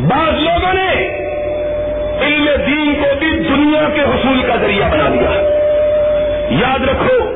[0.00, 0.90] بعض لوگوں نے
[2.20, 5.40] علم دین کو بھی دنیا کے حصول کا ذریعہ بنا دیا
[6.50, 7.35] یاد رکھو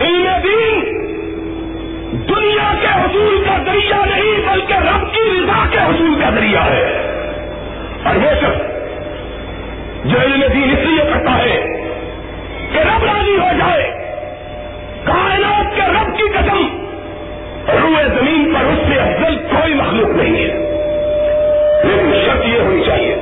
[0.00, 1.00] علم دین
[2.28, 6.84] دنیا کے حصول کا ذریعہ نہیں، بلکہ رب کی رضا کے حصول کا ذریعہ ہے۔
[8.04, 8.60] اور وہ شخص
[10.04, 11.66] جو علم دین اس لیے کرتا ہے
[12.72, 13.90] کہ رب راضی ہو جائے،
[15.04, 16.86] کائنات کے رب کی قدم
[17.68, 20.70] روئے زمین پر اس سے افضل کوئی مخلوق نہیں ہے۔
[21.84, 23.14] لیکن شرط یہ ہونی چاہیے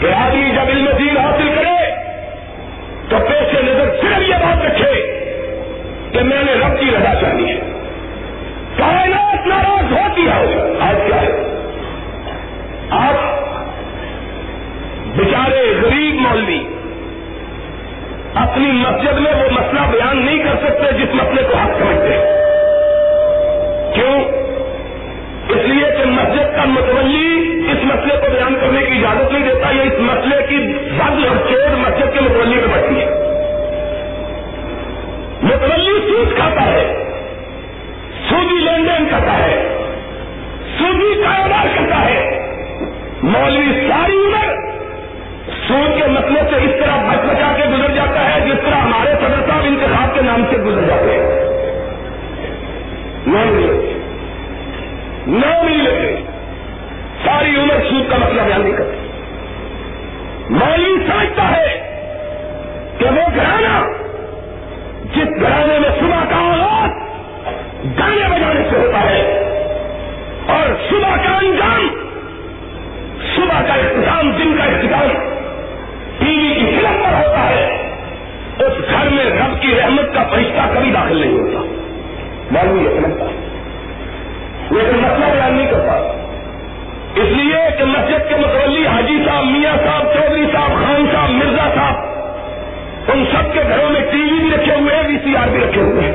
[0.00, 1.90] کہ آدمی جب علم دین حاصل کرے
[3.08, 5.13] تو پیسے نظر صرف یہ بات رکھے
[6.14, 7.60] کہ میں نے رب کی رضا چاہنی ہے۔
[8.76, 11.30] کائنات ناراض ہوتی ہے آج کیا ہے؟
[12.90, 13.14] آپ
[15.16, 16.58] بیچارے غریب مولوی
[18.34, 22.18] اپنی مسجد میں وہ مسئلہ بیان نہیں کر سکتے جس مسئلے کو حق سمجھتے
[23.94, 24.24] کیوں؟
[25.48, 29.70] اس لیے کہ مسجد کا متولی اس مسئلے کو بیان کرنے کی اجازت نہیں دیتا،
[29.70, 30.56] یہ اس مسئلے کی
[30.90, 33.23] بد اور چور مسجد کے متولی میں بڑھتی ہے۔
[35.44, 36.84] متولی سود کھاتا ہے،
[38.28, 39.68] سودی لین دین کرتا ہے،
[40.78, 42.40] سودی کاروبار کرتا ہے۔
[43.22, 44.54] مولوی ساری عمر
[45.68, 49.14] سود کے مسئلے سے اس طرح بچ بچا کے گزر جاتا ہے جس طرح ہمارے
[49.14, 51.54] صدر صاحب انتخاب کے نام سے گزر جاتے ہیں۔
[55.26, 56.16] نام نہیں لیتے
[57.24, 58.96] ساری عمر سود کا مسئلہ بیان نہیں کرتے۔
[60.50, 61.68] مولوی سمجھتا ہے
[62.98, 64.03] کہ وہ گھرانا
[65.16, 66.90] جس گھرانے میں صبح کا آغاز
[67.98, 69.20] گانے بجانے سے ہوتا ہے
[70.46, 71.88] اور صبح کا انجام،
[73.36, 75.08] صبح کا اختتام دن کا اختتام
[76.18, 77.92] ٹی وی کی فلم پر ہوتا ہے۔
[78.58, 81.60] اس گھر میں رب کی رحمت کا فرشتہ کبھی داخل نہیں ہوتا۔
[82.50, 83.24] معلوم یہ سمجھتا
[84.70, 85.92] لیکن مسئلہ بیان نہیں کرتا
[87.14, 91.70] اس لیے کہ مسجد کے متولی حاجی صاحب، میاں صاحب، چودھری صاحب، خان صاحب، مرزا
[91.74, 92.13] صاحب
[93.08, 95.60] ان سب کے گھروں میں ٹی وی بھی رکھے ہوئے ہیں وی سی آر بھی
[95.64, 96.12] رکھے ہوئے ہیں۔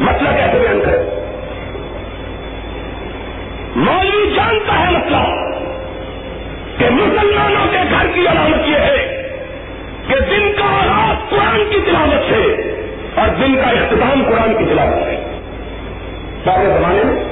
[0.00, 1.18] مسئلہ کیسے بیان کرے
[3.76, 5.52] مولوی جانتا ہے مسئلہ
[6.78, 9.22] کہ مسلمانوں کے گھر کی علامت یہ ہے
[10.08, 12.72] کہ دن کا آغاز قرآن کی تلاوت سے
[13.20, 15.16] اور دن کا اختتام قرآن کی تلاوت سے
[16.44, 17.24] سارے زمانے میں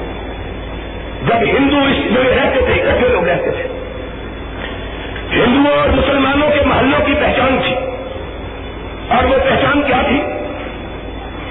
[1.27, 3.67] جب ہندو اس میں رہتے تھے، اکٹھے لوگ رہتے تھے۔
[5.33, 7.90] ہندوؤں اور مسلمانوں کے محلوں کی پہچان تھی۔
[9.15, 10.21] اور وہ پہچان کیا تھی؟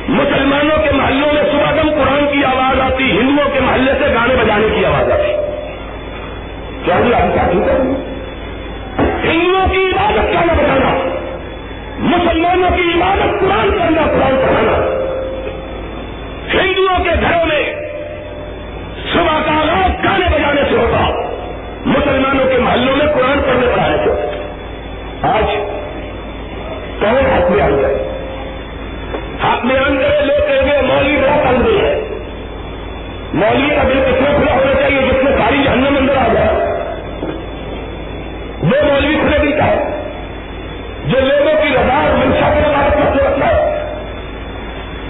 [0.09, 4.35] مسلمانوں کے محلوں میں صبح دم قرآن کی آواز آتی، ہندوؤں کے محلے سے گانے
[4.45, 5.33] بجانے کی آواز آتی۔
[6.85, 6.97] کیا
[9.25, 11.09] ہندوؤں کی عبادت گانا بجانا،
[11.99, 14.77] مسلمانوں کی عبادت قرآن کرنا، قرآن پڑھانا۔
[16.55, 17.75] ہندوؤں کے گھروں میں
[19.13, 21.11] صبح کا آغاز گانے بجانے سے ہوتا،
[21.87, 24.31] مسلمانوں کے محلوں میں قرآن پڑھنے پڑھانے سے ہوتا۔
[25.29, 25.45] آج
[27.01, 27.95] کون ہاتھ میں آن جائے
[29.43, 32.01] ہاتھ میں کرے لوگ کہیں گے مولوی بڑا تنگی ہے۔
[33.35, 36.49] مولوی کا دل کتنا کھلا ہونا چاہیے جس میں ساری جہنم اندر آ جائے۔
[38.63, 40.01] وہ مولوی کھلے دل کا ہے۔
[41.07, 43.81] جو لوگوں کی رضا منشا کے عبادت رکھتا ہے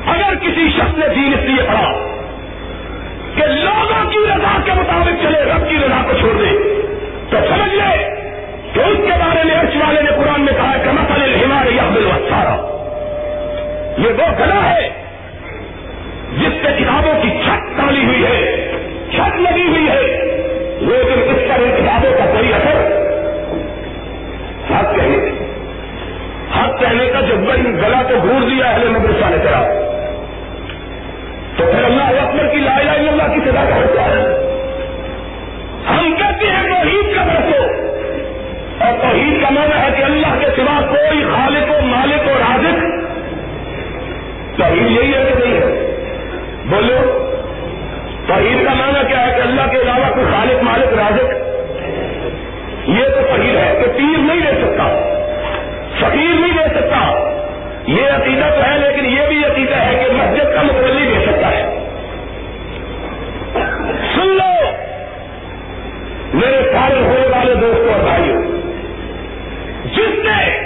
[0.07, 1.93] اگر کسی شخص نے دین اس لیے پڑھا
[3.35, 6.81] کہ لوگوں کی رضا کے مطابق چلے، رب کی رضا کو چھوڑ دے،
[7.31, 8.11] تو سمجھ لے
[8.73, 11.10] کہ اس کے بارے میں ارش والے نے قرآن میں کہا کہ مسئلہ
[12.09, 12.67] سارا
[13.99, 14.89] یہ وہ گلا ہے
[16.39, 18.73] جس پہ کتابوں کی چھت ڈالی ہوئی ہے،
[19.11, 20.03] چھت لگی ہوئی ہے۔
[20.81, 22.77] لیکن اس پر ان کتابوں کا کوئی اثر
[24.71, 25.47] حق کہنے
[26.59, 29.63] حق کہنے کا جب بڑی گلا کو گھور دیا اہل مدرسہ نے کرا۔
[31.57, 34.51] تو پھر اللہ اکبر کی لا الہ الا اللہ کی سزا کا ہوتا ہے۔
[35.89, 37.90] ہم کہتے ہیں توحید کا برسو
[38.81, 43.01] اور توحید کا معنی ہے کہ اللہ کے سوا کوئی خالق و مالک و رازق
[44.59, 45.97] توحید یہی ہے کہ نہیں ہے؟
[46.65, 47.27] بولو۔
[48.27, 51.33] توحید کا معنی کیا ہے کہ اللہ کے علاوہ کوئی خالق، مالک، رازق؟
[52.89, 55.13] یہ تو توحید ہے کہ تیر نہیں دے سکتا۔
[55.99, 57.31] فقیر نہیں دے سکتا۔
[57.87, 61.51] یہ عقیدہ تو ہے، لیکن یہ بھی عقیدہ ہے کہ مسجد کا متولی دے سکتا
[61.51, 61.89] ہے۔
[64.15, 64.65] سن لو۔
[66.35, 68.60] میرے سارے ہونے والے دوستوں اور بھائیوں
[70.01, 70.59] جس نے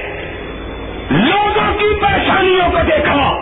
[1.10, 3.38] لوگوں کی پریشانیوں کو دیکھا،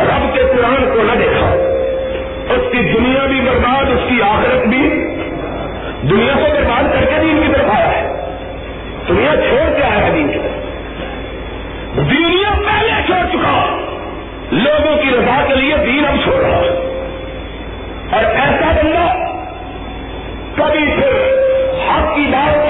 [0.00, 1.46] رب کے قرآن کو نہ دیکھا،
[2.54, 4.90] اس کی دنیا بھی برباد، اس کی آخرت بھی
[6.02, 8.32] دنیا کو برباد کر کے دین کی طرف آیا ہے۔
[9.08, 10.66] دنیا چھوڑ کے آیا ہے دین کی طرف۔
[11.96, 13.78] دنیا پہلے چھوڑ چکا،
[14.52, 16.60] لوگوں کی رضا کے لیے دین اب چھوڑ رہا
[18.10, 19.26] اور ایسا بندہ
[20.54, 21.12] کبھی پھر
[21.88, 22.65] حق کی بات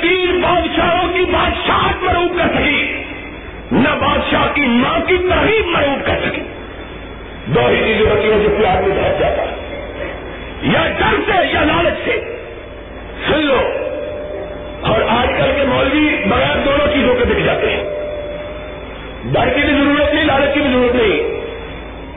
[0.00, 3.02] تین بادشاہوں کی بادشاہ مروب کر سکی۔
[3.72, 6.42] نہ بادشاہ کی ماں کی تحریر مروب کر سکی۔
[7.46, 9.56] دو ہی چیزیں ہوتی ہیں سے آدمی بہت جاتا ہے۔
[10.62, 12.20] یا ڈر سے یا لالچ سے۔
[13.28, 13.60] سن لو۔
[14.80, 17.84] اور آج کل کے مولوی بغیر دونوں چیزوں کے دکھ جاتے ہیں۔
[19.24, 21.38] ڈر کی بھی ضرورت نہیں، لالچ کی بھی ضرورت نہیں۔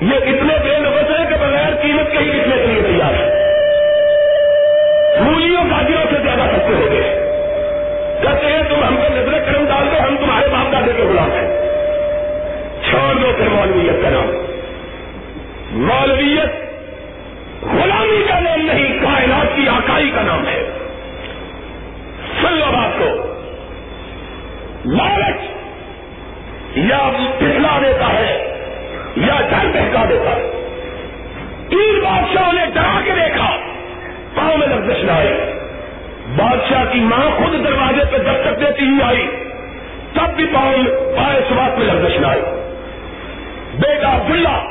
[0.01, 3.41] یہ اتنے بے نفس ہیں کہ بغیر قیمت کے ہی بکنے کے لیے تیار ہے
[5.21, 7.20] مولیوں گاجروں سے زیادہ سستے ہو گئے۔
[8.21, 11.31] کہتے ہیں، تم ہم کو نظر کرم ڈال دو، ہم تمہارے باپ دادے کے غلام
[11.31, 11.61] ہیں.
[12.89, 14.31] چھوڑ دو پھر مولویت کا نام۔
[15.71, 16.71] مولویت
[17.63, 20.69] غلامی کا نام نہیں، کائنات کی آکائی کا نام ہے۔
[22.41, 23.33] سن لو بات کو۔
[24.85, 25.41] لالچ
[26.75, 28.55] یا پھسلا دیتا ہے،
[29.15, 30.67] یا ڈر بہکا دیتا ہے۔
[31.69, 33.57] تین بادشاہوں نے ڈرا کے دیکھا،
[34.35, 35.11] پاؤں میں لفظ نہ
[36.37, 39.27] بادشاہ کی ماں خود دروازے پہ دستک دیتی ہوئی آئی۔
[40.13, 40.83] تب بھی پاؤں
[41.17, 42.41] پائے سوات میں لفظ نہ آئی۔
[43.73, 44.63] بیٹا عبداللہ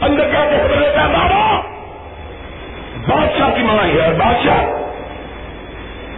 [0.00, 1.60] اندر کیا کہ خبر بابا!
[3.08, 4.64] بادشاہ کی ماں ہے بادشاہ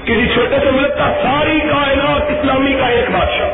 [0.05, 3.49] کسی چھوٹے سے ملک کا ساری کائنات اسلامی کا ایک بادشاہ۔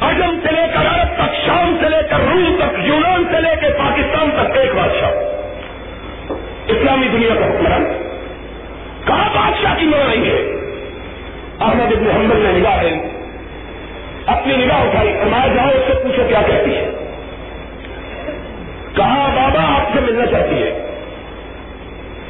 [0.00, 3.56] عجم سے لے کر عرب تک، شام سے لے کر روم تک، یونان سے لے
[3.60, 5.10] کے پاکستان تک ایک بادشاہ۔
[6.68, 8.13] اسلامی دنیا کا حکمران۔
[9.06, 10.52] کہاں بادشاہ کی ماں آئی ہے؟
[11.60, 13.08] احمد ابن حمبل نے نگاہ ہے
[14.26, 16.90] اپنی نگاہ اٹھائی، فرمایا، جاؤ، اس سے پوچھو کیا کہتی ہے۔
[18.96, 20.86] کہا بابا آپ سے ملنا چاہتی ہے؟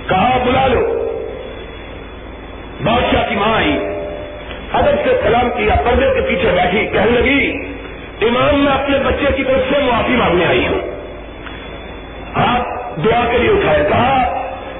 [0.08, 1.00] کہا بلا لو؟
[2.84, 3.78] بادشاہ کی ماں آئی
[4.72, 7.56] ادب سے سلام کیا، پردے کے پیچھے بیٹھی، کہنے لگی،
[8.22, 10.80] امام میں اپنے بچے کی طرف سے معافی مانگنے آئی ہوں۔
[12.34, 12.66] آپ
[13.04, 14.33] دعا کے لیے اٹھائے، کہا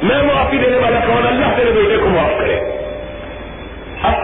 [0.04, 2.54] میں معافی دینے والا کون اللہ تیرے بیٹے کو معاف کرے؟
[4.02, 4.16] اب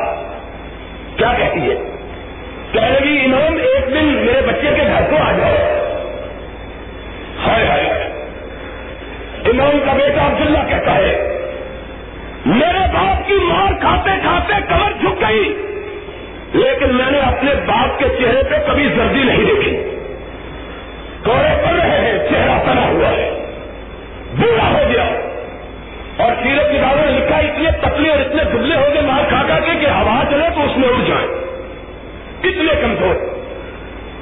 [1.18, 1.76] کیا کہتی ہے؟
[2.72, 5.54] کہنے لگی امام ایک دن میرے بچے کے گھر کو آ جاؤ۔
[7.46, 7.88] ہائے ہائے
[9.44, 11.40] امام کا بیٹا عبداللہ کہتا ہے،
[12.46, 15.42] میرے باپ کی مار کھاتے کھاتے کمر جھک گئی،
[16.54, 19.76] لیکن میں نے اپنے باپ کے چہرے پہ کبھی زردی نہیں دیکھی۔
[21.24, 23.30] کوڑے پڑ رہے ہیں، چہرہ تنا ہوا ہے،
[24.34, 25.29] بوڑھا ہو گیا۔
[26.20, 29.58] اور سیرت کتابوں نے لکھا اتنے پتلے اور اتنے دبلے ہو گئے مار کھا کھا
[29.58, 31.28] کے کہ ہوا چلے تو اس میں اڑ جائیں
[32.42, 33.14] اتنے کمزور۔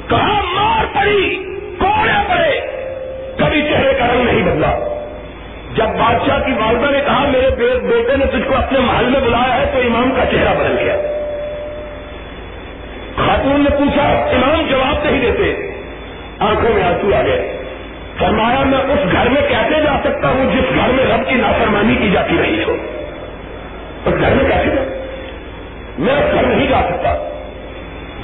[0.08, 1.36] کہاں مار پڑی؟
[1.78, 2.60] کوڑے پڑے۔
[3.36, 4.94] کبھی چہرے کا رنگ نہیں بدلا۔
[5.74, 9.56] جب بادشاہ کی والدہ نے کہا، میرے بیٹے نے تجھ کو اپنے محل میں بلایا
[9.56, 10.96] ہے تو امام کا چہرہ بدل گیا۔
[13.16, 15.72] خاتون نے پوچھا، امام جواب نہیں دیتے۔
[16.38, 17.57] آنکھوں میں آنسو آ گئے۔
[18.18, 21.94] فرمایا، میں اس گھر میں کیسے جا سکتا ہوں جس گھر میں رب کی نافرمانی
[21.94, 22.76] کی جاتی رہی ہو؟
[24.06, 24.82] اس گھر میں کیسے جا
[25.98, 27.14] میں اس گھر نہیں جا سکتا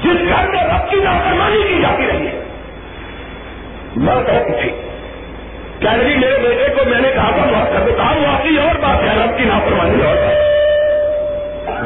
[0.05, 2.43] جس گھر میں رب کی نافرمانی کی جاتی رہی ہے.
[3.97, 4.69] میں کہ پوچھی
[5.81, 8.75] کہہ رہی میرے بیٹے کو میں نے کہا تھا معاف کر دو کہا معافی اور
[8.75, 10.55] بات ہے، رب کی نافرمانی اور بات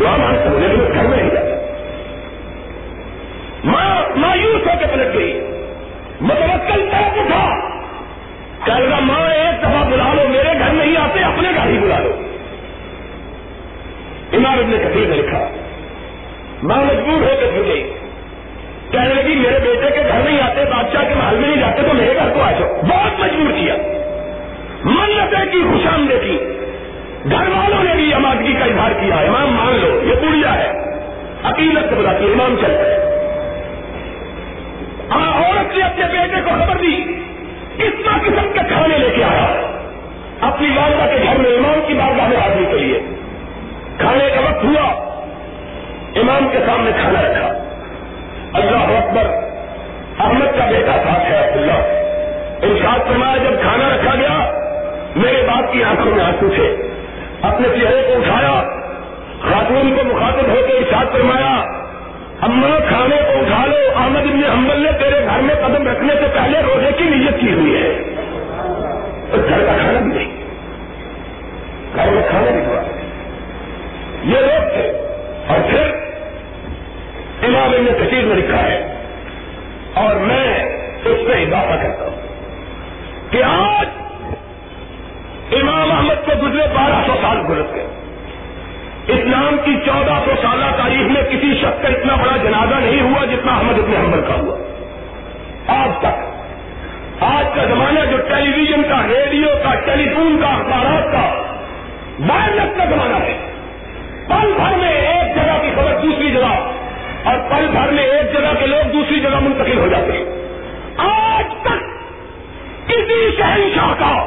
[0.00, 1.54] دعا مانگتا ہوں، لیکن اس گھر میں نہیں جاتا۔
[3.64, 5.40] ماں مایوس ہو کے پلٹ گئی۔
[6.20, 7.07] متوکل طرف
[8.68, 12.10] کہہ ماں ایک دفعہ بلا لو، میرے گھر نہیں آتے، اپنے گھر ہی بلا لو۔
[14.32, 15.48] امام ابن کثیر نے لکھا،
[16.62, 17.92] ماں مجبور ہو کے پھر گئی۔
[18.90, 21.94] کہنے لگی، میرے بیٹے کے گھر نہیں آتے، بادشاہ کے محل میں نہیں جاتے، تو
[21.94, 23.74] میرے گھر کو آ جاؤ۔ بہت مجبور کیا۔
[24.84, 26.38] منتیں کی خوش آمدے کی۔
[27.30, 30.72] گھر والوں نے بھی آمادگی کا اظہار کیا۔ امام مان لو، یہ بڑھیا ہے۔
[31.44, 32.98] عقیدت سے بتاتی امام چل رہے
[35.10, 36.96] عورت نے اپنے بیٹے کو خبر دی۔
[37.78, 39.46] کتنا قسم کے کھانے لے کے آیا۔
[40.40, 43.00] اپنی والدہ کے گھر میں امام کی بات میں آدمی کے لیے۔
[43.98, 44.88] کھانے کا وقت ہوا۔
[46.16, 47.46] امام کے سامنے کھانا رکھا۔
[48.54, 49.26] اللہ اکبر،
[50.18, 51.72] احمد کا بیٹا ساتھ ہے عبداللہ۔
[52.62, 54.52] ارشاد فرمایا، جب کھانا رکھا گیا،
[55.16, 56.76] میرے باپ کی آنکھوں میں آنسو تھے۔
[57.42, 58.62] اپنے چہرے کو اٹھایا۔
[59.40, 61.77] خاتون کو مخاطب ہو کے ارشاد فرمایا
[62.42, 66.26] اما کھانے کو اٹھا لو، احمد ابن حنبل نے تیرے گھر میں قدم رکھنے سے
[66.34, 68.14] پہلے روزے کی نیت کی ہوئی ہے۔
[69.48, 70.44] گھر کا کھانا بھی نہیں۔
[71.94, 72.82] گھر میں کھانا بھی ہوا۔
[74.24, 74.92] یہ لوگ تھے۔
[75.46, 75.82] اور پھر
[77.42, 78.94] امام ابن کثیر میں لکھا ہے۔
[79.94, 80.64] اور میں
[81.04, 82.20] اس میں اضافہ کرتا ہوں
[83.30, 83.86] کہ آج
[85.52, 87.86] امام احمد کو گزرے بارہ سو سال گزر گئے
[89.08, 93.24] اسلام کی چودہ سو سالہ تاریخ میں کسی شخص کا اتنا بڑا جنازہ نہیں ہوا
[93.24, 93.52] جتنا
[94.30, 94.56] احمد ہوا۔
[95.82, 101.12] آج تک، آج کا زمانہ جو ٹیلی ویژن کا، ریڈیو کا، ٹیلی فون کا، اخبارات
[101.12, 101.42] کا،
[102.28, 103.38] وائرلیس کا زمانہ ہے۔
[104.28, 106.54] پل بھر میں ایک جگہ کی خبر دوسری جگہ،
[107.24, 110.24] اور پل بھر میں ایک جگہ کے لوگ دوسری جگہ منتقل ہو جاتے ہیں۔
[110.96, 111.84] آج تک
[112.86, 114.26] کسی شہنشاہ کا،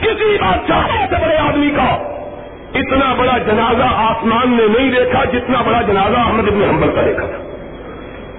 [0.00, 2.16] کسی بادشاہ سے بڑے آدمی کا
[2.74, 7.26] اتنا بڑا جنازہ آسمان نے نہیں دیکھا جتنا بڑا جنازہ احمد ابن حنبل کا دیکھا
[7.26, 7.45] تھا۔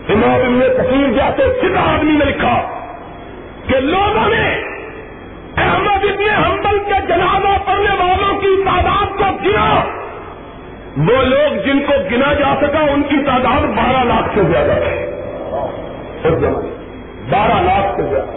[0.09, 2.61] امام ابن تصویر جیسے سکھا آدمی نے لکھا
[3.67, 4.61] کہ لوگوں نے
[5.57, 9.83] احمد ابن حنبل کے جنازہ پڑھنے والوں کی تعداد کو گنا۔
[10.97, 15.11] وہ لوگ جن کو گنا جا سکا، ان کی تعداد بارہ لاکھ سے زیادہ ہے۔
[17.29, 18.31] بارہ لاکھ سے زیادہ۔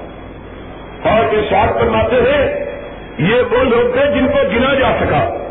[1.08, 2.64] اور ارشاد فرماتے ہیں،
[3.18, 5.46] یہ وہ لوگ تھے جن کو گنا جا سکا۔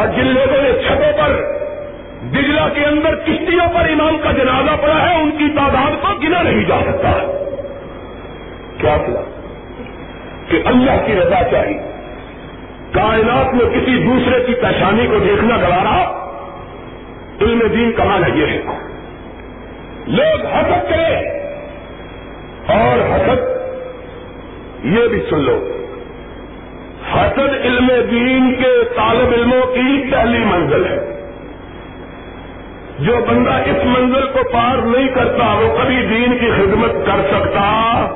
[0.00, 1.59] اور جن لوگوں نے چھتوں پر
[2.22, 6.42] دجلا کے اندر کشتیوں پر امام کا جنازہ پڑا ہے، ان کی تعداد کو گنا
[6.42, 7.12] نہیں جا سکتا۔
[8.78, 9.24] کیا کیا؟
[10.48, 11.78] کہ اللہ کی رضا چاہیے۔
[12.92, 16.28] کائنات میں کسی دوسرے کی پریشانی کو دیکھنا گوارا،
[17.40, 18.62] علم دین کمانا یہ ہے
[20.06, 21.16] لوگ حسد کرے
[22.66, 23.40] اور حسد،
[24.84, 25.76] یہ بھی سن لو۔
[27.14, 31.19] حسد علم دین کے طالب علموں کی پہلی منزل ہے۔
[33.00, 38.06] جو بندہ اس منزل کو پار نہیں کرتا، وہ کبھی دین کی خدمت کر سکتا۔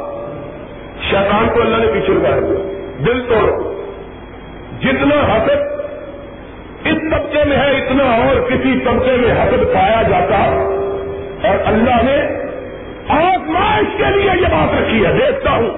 [1.11, 2.71] شیطان کو اللہ نے پیچھے کر دیا
[3.07, 3.85] دل توڑو۔
[4.81, 5.51] جتنا حسد
[6.85, 10.37] اس طبقے میں ہے، اتنا اور کسی طبقے میں حسد پایا جاتا۔
[11.49, 12.45] اور اللہ نے
[13.09, 15.71] آزمائش کے لیے یہ بات رکھی ہے۔ دیکھتا ہوں،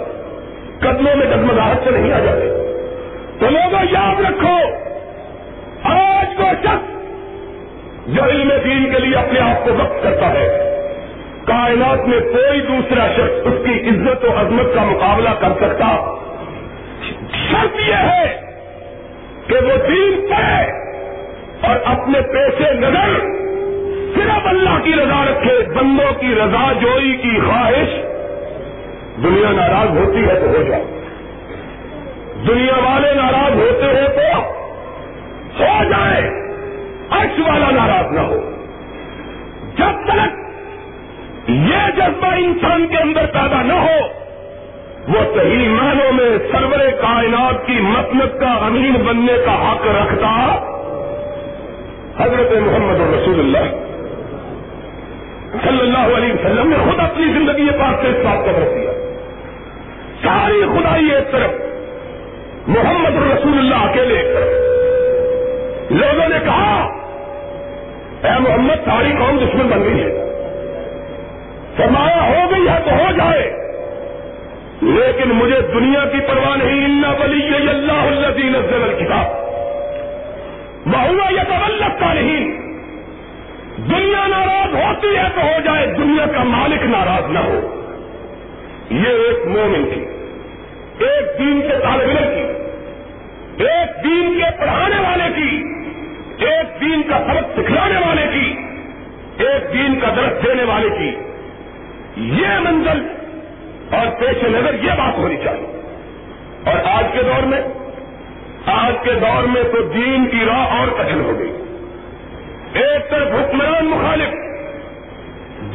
[0.79, 2.73] قدموں میں ڈگمگاہٹ سے نہیں آ جاتے۔
[3.41, 4.57] تو لوگوں، یاد رکھو،
[5.83, 6.86] آج کو شخص
[8.07, 10.63] جو علم دین کے لیے اپنے آپ کو وقت کرتا ہے۔
[11.45, 16.15] کائنات میں کوئی دوسرا شخص اس کی عزت و عظمت کا مقابلہ کر سکتا۔
[17.51, 18.41] شرط یہ ہے
[19.47, 20.63] کہ وہ دین پڑے
[21.67, 23.21] اور اپنے پیسے نظر
[24.15, 27.89] صرف اللہ کی رضا رکھے، بندوں کی رضا جوئی کی خواہش۔
[29.23, 30.85] دنیا ناراض ہوتی ہے تو ہو جائے۔
[32.49, 34.09] دنیا والے ناراض ہوتے ہیں
[35.57, 36.46] تو ہو جائے۔
[37.11, 38.51] عرش والا ناراض نہ ہو۔
[39.77, 40.47] جب تک
[41.49, 44.27] یہ جذبہ انسان کے اندر پیدا نہ ہو،
[45.09, 50.57] وہ صحیح معنوں میں سرور کائنات کی مسلط کا امین بننے کا حق رکھتا۔
[52.19, 53.77] حضرت محمد رسول اللہ
[55.63, 58.91] صلی اللہ علیہ وسلم نے خود اپنی زندگی پاس سے اس بات کا رکھ دیا
[60.23, 61.51] ساری خدائی ایک طرف،
[62.69, 64.76] محمد رسول اللہ اکیلے طرف۔
[65.91, 66.89] لوگوں نے کہا،
[68.23, 70.23] اے محمد ساری قوم دشمن بن گئی ہے۔
[71.77, 73.67] فرمایا، ہو گئی ہے تو ہو جائے۔
[74.83, 79.25] لیکن مجھے دنیا کی پرواہ نہیں اللہ بلی یہ اللہ الدین افضل کتاب
[80.87, 82.59] بہوا یہ تو کا نہیں
[83.77, 87.85] دنیا ناراض ہوتی ہے تو ہو جائے، دنیا کا مالک ناراض نہ ہو۔
[88.91, 90.05] یہ ایک مومن تھی
[91.07, 95.76] ایک دین کے طالب علم کی، ایک دین کے پڑھانے والے کی
[96.39, 98.55] ایک دین کا سبق سکھلانے والے کی،
[99.45, 101.17] ایک دین کا درخت دینے والے کی۔
[102.17, 103.07] یہ منزل
[103.95, 105.67] اور پیش نظر یہ بات ہونی چاہیے۔
[106.65, 107.61] اور آج کے دور میں،
[108.67, 111.53] آج کے دور میں تو دین کی راہ اور کٹن ہو گئی۔
[112.73, 114.29] ایک طرف حکمران مخالف،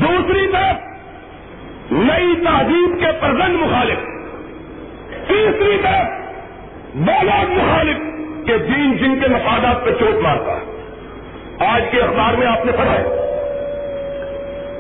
[0.02, 0.88] دوسری طرف
[1.92, 3.98] نئی تہذیب کے پرزن مخالف،
[5.28, 6.08] تیسری طرف
[6.96, 8.11] بولاد مخالف۔
[8.48, 10.72] کے دین جن کے مفادات پہ چوٹ مارتا ہے۔
[11.70, 13.28] آج کے اخبار میں آپ نے پڑھا ہے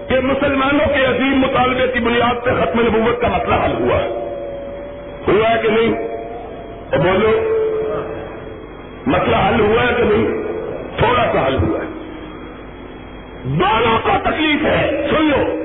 [0.09, 4.07] کہ مسلمانوں کے عظیم مطالبے کی بنیاد پہ ختم نبوت کا مسئلہ حل ہوا ہے۔
[5.27, 6.07] ہوا ہے کہ نہیں؟
[6.91, 7.31] تو بولو،
[9.05, 10.43] مسئلہ حل ہوا ہے کہ نہیں؟
[10.97, 11.85] تھوڑا سا حل ہوا ہے۔
[13.43, 15.61] دونوں کو تکلیف ہے، سن لو۔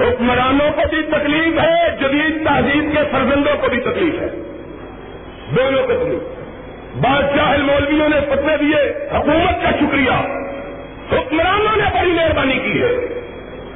[0.00, 4.28] حکمرانوں کو بھی تکلیف ہے، جدید تہذیب کے فرزندوں کو بھی تکلیف ہے۔
[5.56, 6.41] دونوں کو تکلیف۔
[7.00, 10.42] بادشاہ مولویوں نے فتوے دیے، حکومت کا شکریہ۔
[11.12, 13.18] حکمرانوں نے بڑی مہربانی کی ہے۔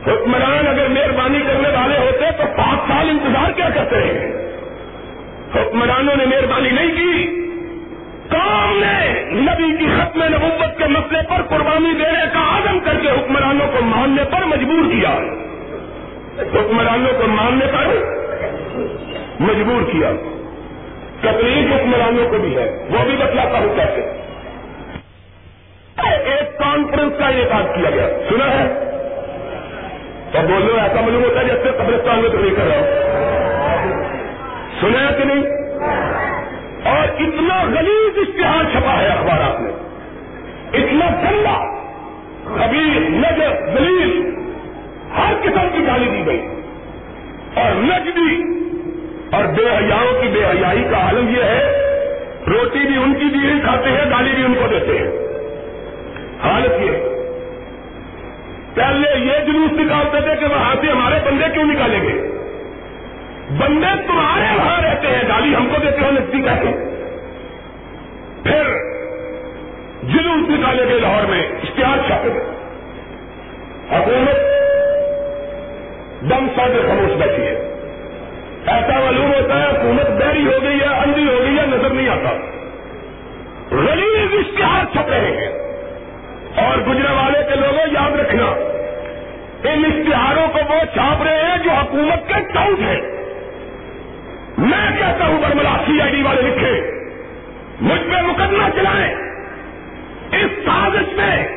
[0.06, 4.32] حکمران اگر مہربانی کرنے والے ہوتے تو پانچ سال انتظار کیا کرتے ہیں
[5.54, 7.42] حکمرانوں نے مہربانی نہیں کی۔
[8.28, 13.08] کام نے نبی کی ختم نبوت کے مسئلے پر قربانی دینے کا عدم کر کے
[13.08, 15.10] حکمرانوں کو ماننے پر مجبور کیا۔
[16.38, 17.86] حکمرانوں کو ماننے پر
[19.40, 20.12] مجبور کیا۔
[21.20, 24.26] تکلیف حکمرانوں کو بھی ہے، وہ بھی بتلاتا ہوں کیسے
[26.24, 28.74] ایک کانفرنس کا یہ بات کیا گیا۔ سنا ہے؟
[30.32, 32.86] تو بولو ایسا معلوم ہوتا ہے جیسے قبرستان میں تو نہیں کر رہا ہوں۔
[34.80, 35.42] سنا ہے کہ نہیں؟
[36.84, 39.72] اور اتنا غلیظ اشتہار چھپا ہے اخبارات میں۔
[40.72, 41.74] اتنا گندا
[42.44, 44.34] خبیر نظر دلیل،
[45.16, 46.48] ہر قسم کی گالی دی گئی۔
[47.54, 48.65] اور نجدی
[49.33, 51.83] اور بے حیاؤں کی بے حیائی کا عالم یہ ہے،
[52.47, 55.11] روٹی بھی ان کی بھی کھاتے ہیں گالی بھی ان کو دیتے ہیں۔
[56.45, 56.91] حالت یہ
[58.74, 62.22] پہلے یہ جلوس نکالتے تھے کہ وہاں سے ہمارے بندے کیوں نکالیں گے؟
[63.59, 66.66] بندے تمہارے وہاں رہتے ہیں گالی ہم کو دیتے ہو نزدیک آتے
[68.43, 68.62] پھر
[70.03, 72.45] جلوس نکالے گئے لاہور میں، اشتہار چھاپے گئے۔
[73.93, 74.37] حکومت
[76.31, 77.65] دم سادے خاموش بیٹھی ہے۔
[78.66, 82.08] ایسا معلوم ہوتا ہے، حکومت بہری ہو گئی ہے، اندھی ہو گئی ہے، نظر نہیں
[82.08, 82.30] آتا۔
[83.70, 85.66] غلیظ اشتہار چھپ رہے ہیں۔
[86.56, 88.44] اور گجرے والے کے لوگوں، یاد رکھنا،
[89.64, 93.00] ان اشتہاروں کو وہ چھاپ رہے ہیں جو حکومت کے ٹاؤٹ ہے
[94.58, 96.90] میں کہتا ہوں، برملا سی آئی ڈی والے لکھے،
[97.80, 99.14] مجھ پہ مقدمہ چلائیں۔
[100.32, 101.48] اس سازش میں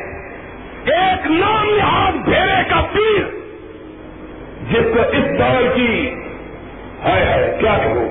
[0.86, 3.24] ایک نام نہاد بھیڑے کا پیر،
[4.72, 6.16] جس کو اس دور کی
[7.06, 8.10] ہے ہے کیا کہوں؟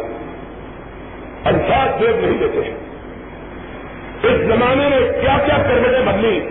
[1.44, 2.74] الفاظ دیکھ نہیں دیتے۔
[4.28, 6.48] اس زمانے میں کیا کیا کروٹیں بدلی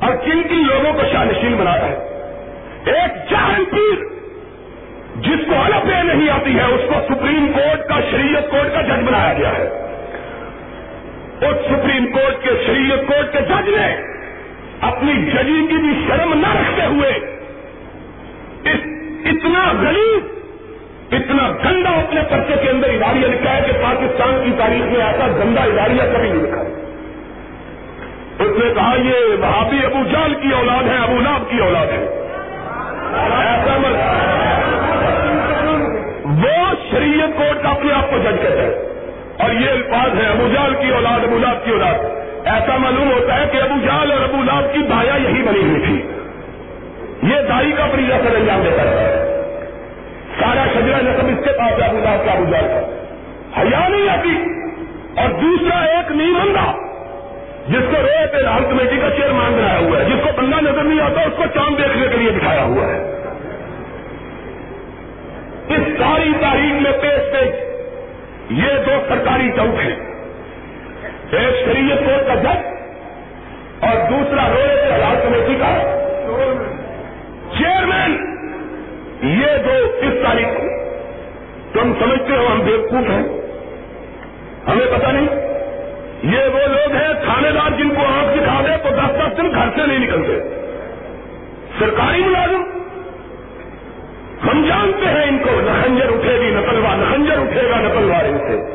[0.00, 2.08] اور کن کن لوگوں کو شانشین بنایا ہے
[2.84, 4.04] ایک جہن پیر
[5.20, 9.02] جس کو الگ نہیں آتی ہے، اس کو سپریم کورٹ کا شریعت کورٹ کا جج
[9.06, 9.84] بنایا گیا ہے۔
[11.40, 13.96] اس سپریم کورٹ کے شریعت کورٹ کے جج نے
[14.80, 17.10] اپنی ججی کی بھی شرم نہ رکھتے ہوئے
[19.24, 20.37] اتنا غریب
[21.12, 25.26] اتنا گندا اپنے پرچے کے اندر اداریہ لکھا ہے کہ پاکستان کی تاریخ میں ایسا
[25.26, 26.62] گندا اداریہ کبھی نہیں لکھا۔
[28.38, 32.28] اس نے کہا یہ بھابی ابو جال کی اولاد ہے، ابو ناب کی اولاد ہے۔
[33.46, 33.96] ایسا مت۔
[36.24, 38.74] وہ شریعت کوٹ کا اپنے آپ کو جج کہتے ہیں
[39.38, 41.94] اور یہ الفاظ ہے ابو جال کی اولاد، ابو ناب کی اولاد۔
[42.46, 45.82] ایسا معلوم ہوتا ہے کہ ابو جال اور ابو ناب کی بایا یہی بنی ہوئی
[45.82, 46.02] تھی۔
[47.22, 49.27] یہ دائی کا بڑی اثر انجام دیتا ہے
[50.40, 52.96] سارا شجرا نسب اس کے پاس ابو ناب کا ابو کا۔
[53.60, 54.42] حیا نہیں آتی
[55.20, 56.72] اور دوسرا ایک نیمندہ
[57.68, 60.82] جس کو روئے پہ لال کمیٹی کا چیئرمین بنایا ہوا ہے، جس کو بندہ نظر
[60.82, 62.98] نہیں آتا، اس کو چاند دیکھنے کے لیے بٹھایا ہوا ہے۔
[65.68, 67.54] اس ساری تاریخ میں پیش پیش
[68.50, 69.96] یہ دو سرکاری چوک ہیں۔
[71.30, 72.66] ایک شریعت کورٹ کا جج
[73.80, 76.00] اور دوسرا روئے پہ لال کمیٹی کا
[77.58, 78.27] چیئرمین۔
[79.22, 80.62] یہ دو اس تاریخ کو
[81.72, 83.22] تم سمجھتے ہو، ہم بیوقوف ہیں۔
[84.68, 85.48] ہمیں پتہ نہیں۔
[86.22, 89.50] یہ وہ لوگ ہیں تھانے دار جن کو آنکھ دکھا دے تو دس دس دن
[89.50, 90.40] گھر سے نہیں نکلتے۔
[91.78, 92.62] سرکاری ملازم۔
[94.48, 98.74] ہم جانتے ہیں ان کو نخنجر اٹھے گی نقلوا نخنجر اٹھے گا نقلوار ان سے۔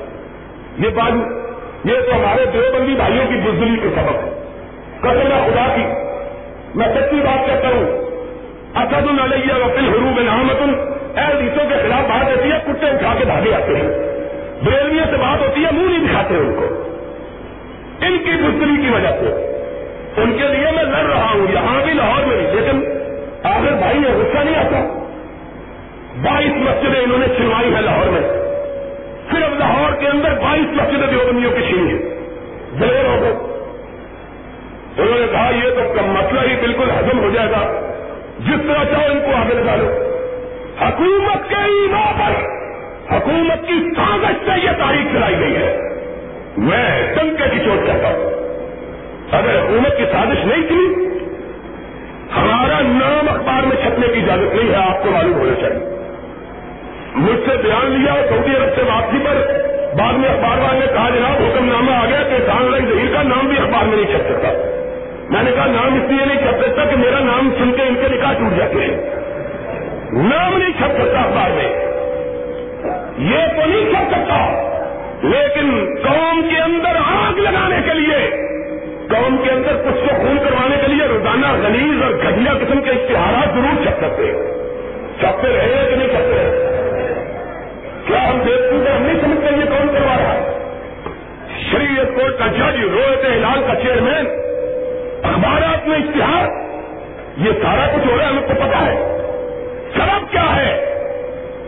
[0.77, 1.13] یہ بات
[1.85, 4.43] یہ تو ہمارے دیوبندی بھائیوں کی بزدلی کے سبب ہے۔
[5.01, 5.83] قسم خدا کی۔
[6.75, 8.02] میں سچی بات کہتا ہوں۔
[8.75, 10.61] اسد العلیہ وکیل حروب نحمت
[11.15, 13.87] ایسوں کے خلاف بات ہوتی ہے، کتے اٹھا کے بھاگے آتے ہیں۔
[14.63, 16.65] بریلویوں سے بات ہوتی ہے، منہ نہیں دکھاتے ان کو۔
[18.01, 19.53] ان کی بزدلی کی وجہ سے۔
[20.17, 22.83] ان کے لیے میں لڑ رہا ہوں، یہاں بھی لاہور میں لیکن
[23.43, 25.03] آخر بھائی نے غصہ نہیں آتا۔
[26.23, 28.21] بائیس مسجدیں انہوں نے چھلوائی ہیں لاہور میں۔
[29.31, 32.19] صرف لاہور کے اندر بائیس مسجدیں دیوبندیوں کی چھینی ہے۔
[32.81, 33.31] دلیر ہو گئے
[34.97, 37.92] انہوں نے کہا، یہ تو مسئلہ ہی بالکل ہزم ہو جائے گا۔
[38.45, 39.89] جس طرح چاہو ان کو آگے لگا لو۔
[40.81, 42.41] حکومت کے ایمان پر،
[43.15, 45.77] حکومت کی کاغذ سے یہ تاریخ چلائی گئی ہے۔
[46.57, 48.29] میں ڈنکے کی چوٹ کہتا ہوں۔
[49.31, 51.05] اگر حکومت کی سازش نہیں تھی،
[52.35, 55.97] ہمارا نام اخبار میں چھپنے کی اجازت نہیں ہے، آپ کو معلوم ہونا چاہیے۔
[57.15, 59.35] مجھ سے بیان لیا سعودی عرب سے واپسی پر
[59.97, 63.13] بعد میں اخبار والے نے کہا، جناب حکم نامہ آ گیا کہ خان لائن ظہیر
[63.13, 64.79] کا نام بھی اخبار میں نہیں چھپ سکتا۔
[65.29, 67.95] میں نے کہا نام اس لیے نہیں چھپ سکتا کہ میرا نام سن کے ان
[67.95, 68.97] کے نکاح ٹوٹ جاتے ہیں۔
[70.11, 71.69] نام نہیں چھپ سکتا اخبار میں۔
[73.17, 74.69] یہ تو نہیں چھپ سکتا۔
[75.23, 78.29] لیکن قوم کے اندر آگ لگانے کے لیے،
[79.09, 82.89] قوم کے اندر کچھ کو خون کروانے کے لیے روزانہ غلیظ اور گھٹیا قسم کے
[82.89, 84.57] اشتہارات ضرور چھپ سکتے
[85.19, 86.69] چھپتے رہے کہ نہیں چھپتے رہے؟
[88.07, 90.57] کیا ہم دیکھتے ہیں ہم نہیں سمجھتے یہ کون کروا رہا ہے؟
[91.71, 94.42] شریعت کورٹ کا جج روحت ہلال کا چیئرمین
[95.43, 96.47] اخبارات میں اشتہار؟
[97.37, 99.17] یہ سارا کچھ ہو رہا ہے، ہمیں کو پتا ہے۔
[99.95, 100.85] سبب کیا ہے؟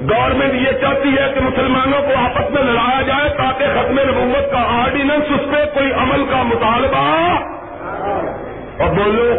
[0.01, 4.57] گورنمنٹ یہ چاہتی ہے کہ مسلمانوں کو آپس میں لڑایا جائے تاکہ ختم نبوت کا
[4.57, 7.27] آرڈیننس اس پہ کوئی عمل کا مطالبہ
[8.83, 9.33] اور بولو،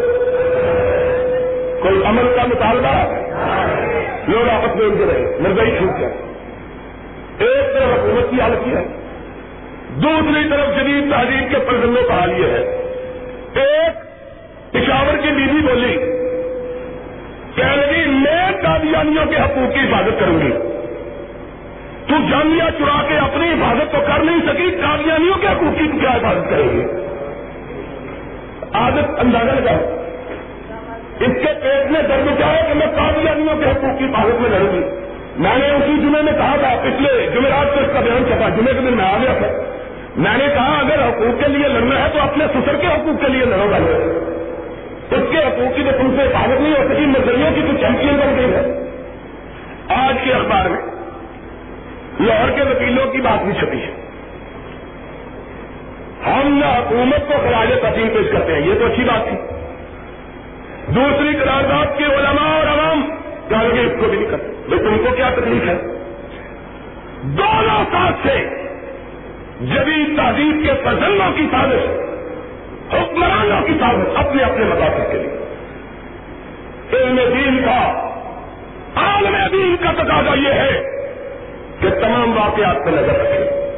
[1.83, 3.15] کوئی عمل کا مطالبہ؟
[4.29, 6.15] لوگ آپس میں ان رہے۔ مرزائی چھوٹ جائے
[7.39, 8.85] ایک طرف حکومت کی حالت یہ ہے۔
[9.91, 12.83] دوسری طرف جدید تحریر کے پرزندوں کا حال یہ ہے
[13.55, 14.06] ایک
[14.77, 15.97] پشاور کی بیوی بولی،
[17.55, 20.53] کہہ لگی میں قادیانیوں کے حقوق کی حفاظت کروں گی۔
[22.07, 26.11] تو جامعہ چرا کے اپنی حفاظت تو کر نہیں سکی، قادیانیوں کے حقوق کی کیا
[26.11, 26.85] حفاظت کریں گے
[28.73, 29.97] عادت اندازہ لگاؤ۔
[31.21, 34.73] اس کے پیٹ میں درد چاہے کہ میں قادیانیوں کے حقوق کی حفاظت میں لڑوں
[34.73, 34.81] گی؟
[35.39, 38.75] میں نے اسی جمعے میں کہا تھا، پچھلے جمعرات کو اس کا بیان چھپا، جمعے
[38.75, 39.47] کے دن میں آ گیا تھا۔
[40.17, 43.29] میں نے کہا، اگر حقوق کے لیے لڑنا ہے تو اپنے سسر کے حقوق کے
[43.29, 43.79] لیے لڑو گا
[45.11, 48.17] اس کے حقوق کی تو تم سے حفاظت نہیں ہو سکی مزدوریوں کی تو چیمپئن
[48.17, 48.91] بن گئی ہے۔
[49.89, 50.81] آج کے اخبار میں
[52.21, 53.93] لاہور کے وکیلوں کی بات بھی چھپی ہے۔
[56.27, 59.37] ہم نہ حکومت کو خراج تقسیم پیش کرتے ہیں، یہ تو اچھی بات تھی۔
[60.95, 63.01] دوسری قرارداد کے علماء اور عوام
[63.49, 65.77] کیا لگے اس کو بھی نہیں کرتے۔ بھائی تم کو کیا تکلیف ہے؟
[67.23, 68.35] دونوں ساتھ سے
[69.61, 72.07] جدید تہذیب کے پرزنوں کی سازش
[72.93, 75.47] حکمرانوں کی سازش اپنے اپنے مقاصد کے لیے۔
[76.93, 78.09] علم دین کا،
[78.97, 80.83] عالم دین کا تقاضا یہ ہے
[81.81, 83.73] کہ تمام واقعات پہ نظر رکھے۔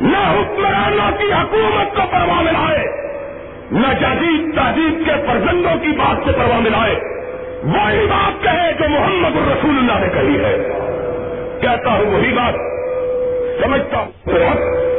[0.00, 2.84] نہ حکمرانوں کی حکومت کو پرواہ ملائے،
[3.72, 6.94] نہ جدید تہذیب کے پرزندوں کی بات سے پرواہ ملائے۔
[7.62, 10.68] وہی بات کہے جو محمد الرسول اللہ نے کہی ہے۔
[11.60, 12.54] کہتا ہوں وہی بات،
[13.64, 14.95] سمجھتا ہوں۔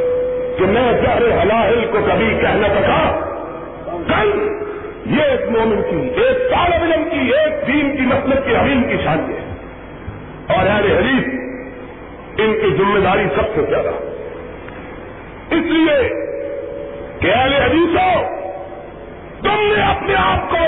[0.58, 3.24] کہ میں زہر حلاحل کو کبھی کہنا سکا۔
[3.84, 4.48] کل
[5.06, 8.96] یہ ایک مومن کی، ایک طالب علم کی، ایک دین کی مسلط کی حمیم کی
[9.04, 9.48] شان ہے۔
[10.56, 11.24] اور اہل حدیث،
[12.38, 13.88] ان کی ذمہ داری سب سے زیادہ۔
[15.50, 16.08] اس لیے
[17.20, 18.22] کہ اہل حدیث ہو،
[19.42, 20.64] تم نے اپنے آپ کو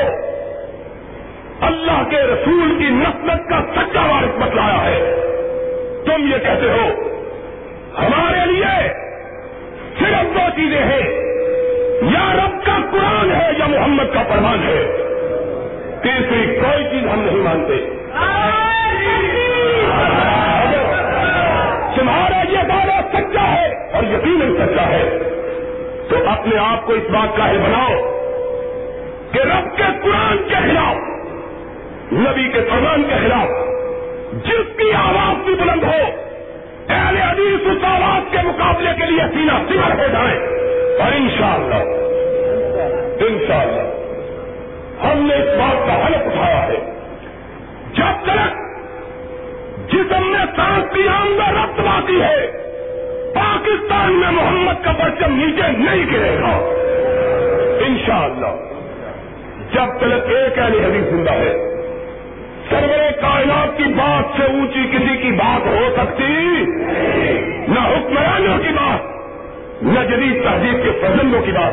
[1.61, 5.17] اللہ کے رسول کی نسلت کا سچا وارث بتلایا ہے۔
[6.07, 6.89] تم یہ کہتے ہو،
[7.99, 9.00] ہمارے لیے
[9.99, 11.31] صرف دو چیزیں ہیں
[12.03, 14.97] یا رب کا قرآن ہے یا محمد کا فرمان ہے۔
[16.03, 17.77] تیسری کوئی چیز ہم نہیں مانتے۔
[21.97, 25.19] تمہارا یہ دعویٰ سچا ہے اور یقیناً سچا ہے۔
[26.09, 28.21] تو اپنے آپ کو اس بات کا ہے بناؤ
[29.33, 30.97] کہ رب کے قرآن کے خلاف،
[32.13, 33.49] نبی کے فرمان کے خلاف
[34.45, 36.30] جس کی آواز بھی بلند ہو
[36.91, 37.85] اہل حدیث اس
[38.31, 40.39] کے مقابلے کے لیے سینا سمر ہو جائیں
[40.99, 42.01] اور انشاءاللہ
[43.25, 43.83] انشاءاللہ،
[45.05, 46.77] ہم نے اس بات کا حلف اٹھایا ہے۔
[47.95, 48.57] جب تک
[49.93, 52.47] جسم میں سانس کی آمدہ رقط آتی ہے،
[53.35, 56.55] پاکستان میں محمد کا پرچم نیچے نہیں گرے گا۔
[57.87, 58.53] انشاءاللہ،
[59.73, 61.57] جب تک ایک اہل حدیث زندہ ہے،
[62.71, 66.65] سرور کائنات کی بات سے اونچی کسی کی بات ہو سکتی؟
[67.69, 69.01] نہ حکمرانوں کی بات،
[69.83, 71.73] نہ جدید تہذیب کے فضلوں کی بات۔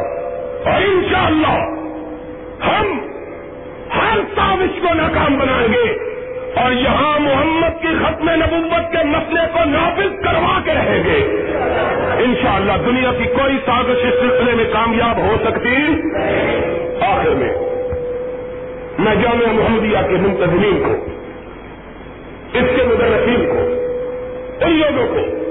[0.67, 1.57] اور انشاءاللہ
[2.65, 2.97] ہم
[3.95, 6.07] ہر سازش کو ناکام بنائیں گے
[6.61, 11.45] اور یہاں محمد کی ختم نبوت کے مسئلے کو نافذ کروا کے رہیں گے۔
[12.23, 15.75] انشاءاللہ دنیا کی کوئی سازش اس سلسلے میں کامیاب ہو سکتی؟
[17.01, 17.53] آخر میں
[18.99, 21.16] میں جامعہ محمدیہ کے منتظمین کو
[22.87, 23.59] مدرسین کو،
[24.65, 25.47] ان لوگوں کو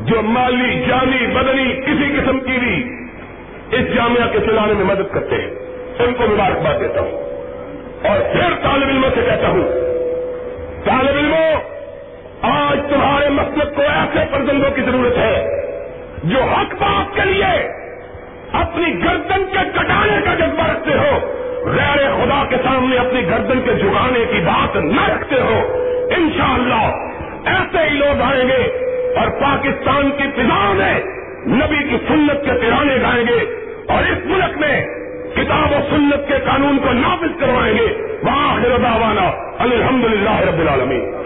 [0.00, 2.88] جو مالی، جانی بدنی کسی قسم کی بھی
[3.70, 5.50] اس جامعہ کے چلانے میں مدد کرتے ہیں،
[5.98, 7.12] ان کو مبارکباد دیتا ہوں۔
[8.08, 9.62] اور پھر طالب علموں سے کہتا ہوں،
[10.84, 11.60] طالب علموں،
[12.42, 15.46] آج تمہارے مقصد کو ایسے پرزندوں کی ضرورت ہے
[16.24, 17.68] جو حق بات کے لیے
[18.52, 21.18] اپنی گردن کے کٹانے کا جذبہ رکھتے ہو،
[21.64, 25.86] غیر خدا کے سامنے اپنی گردن کے جھکانے کی بات نہ رکھتے ہو۔
[26.16, 27.06] انشاءاللہ
[27.44, 31.00] ایسے ہی لوگ آئیں گے اور پاکستان کی فضا میں
[31.46, 34.86] نبی کی سنت کے ترانے گائیں گے اور اس ملک میں
[35.34, 41.19] کتاب و سنت کے قانون کو نافذ کروائیں گے۔ وہاں دعوانا الحمد للہ رب العالمین۔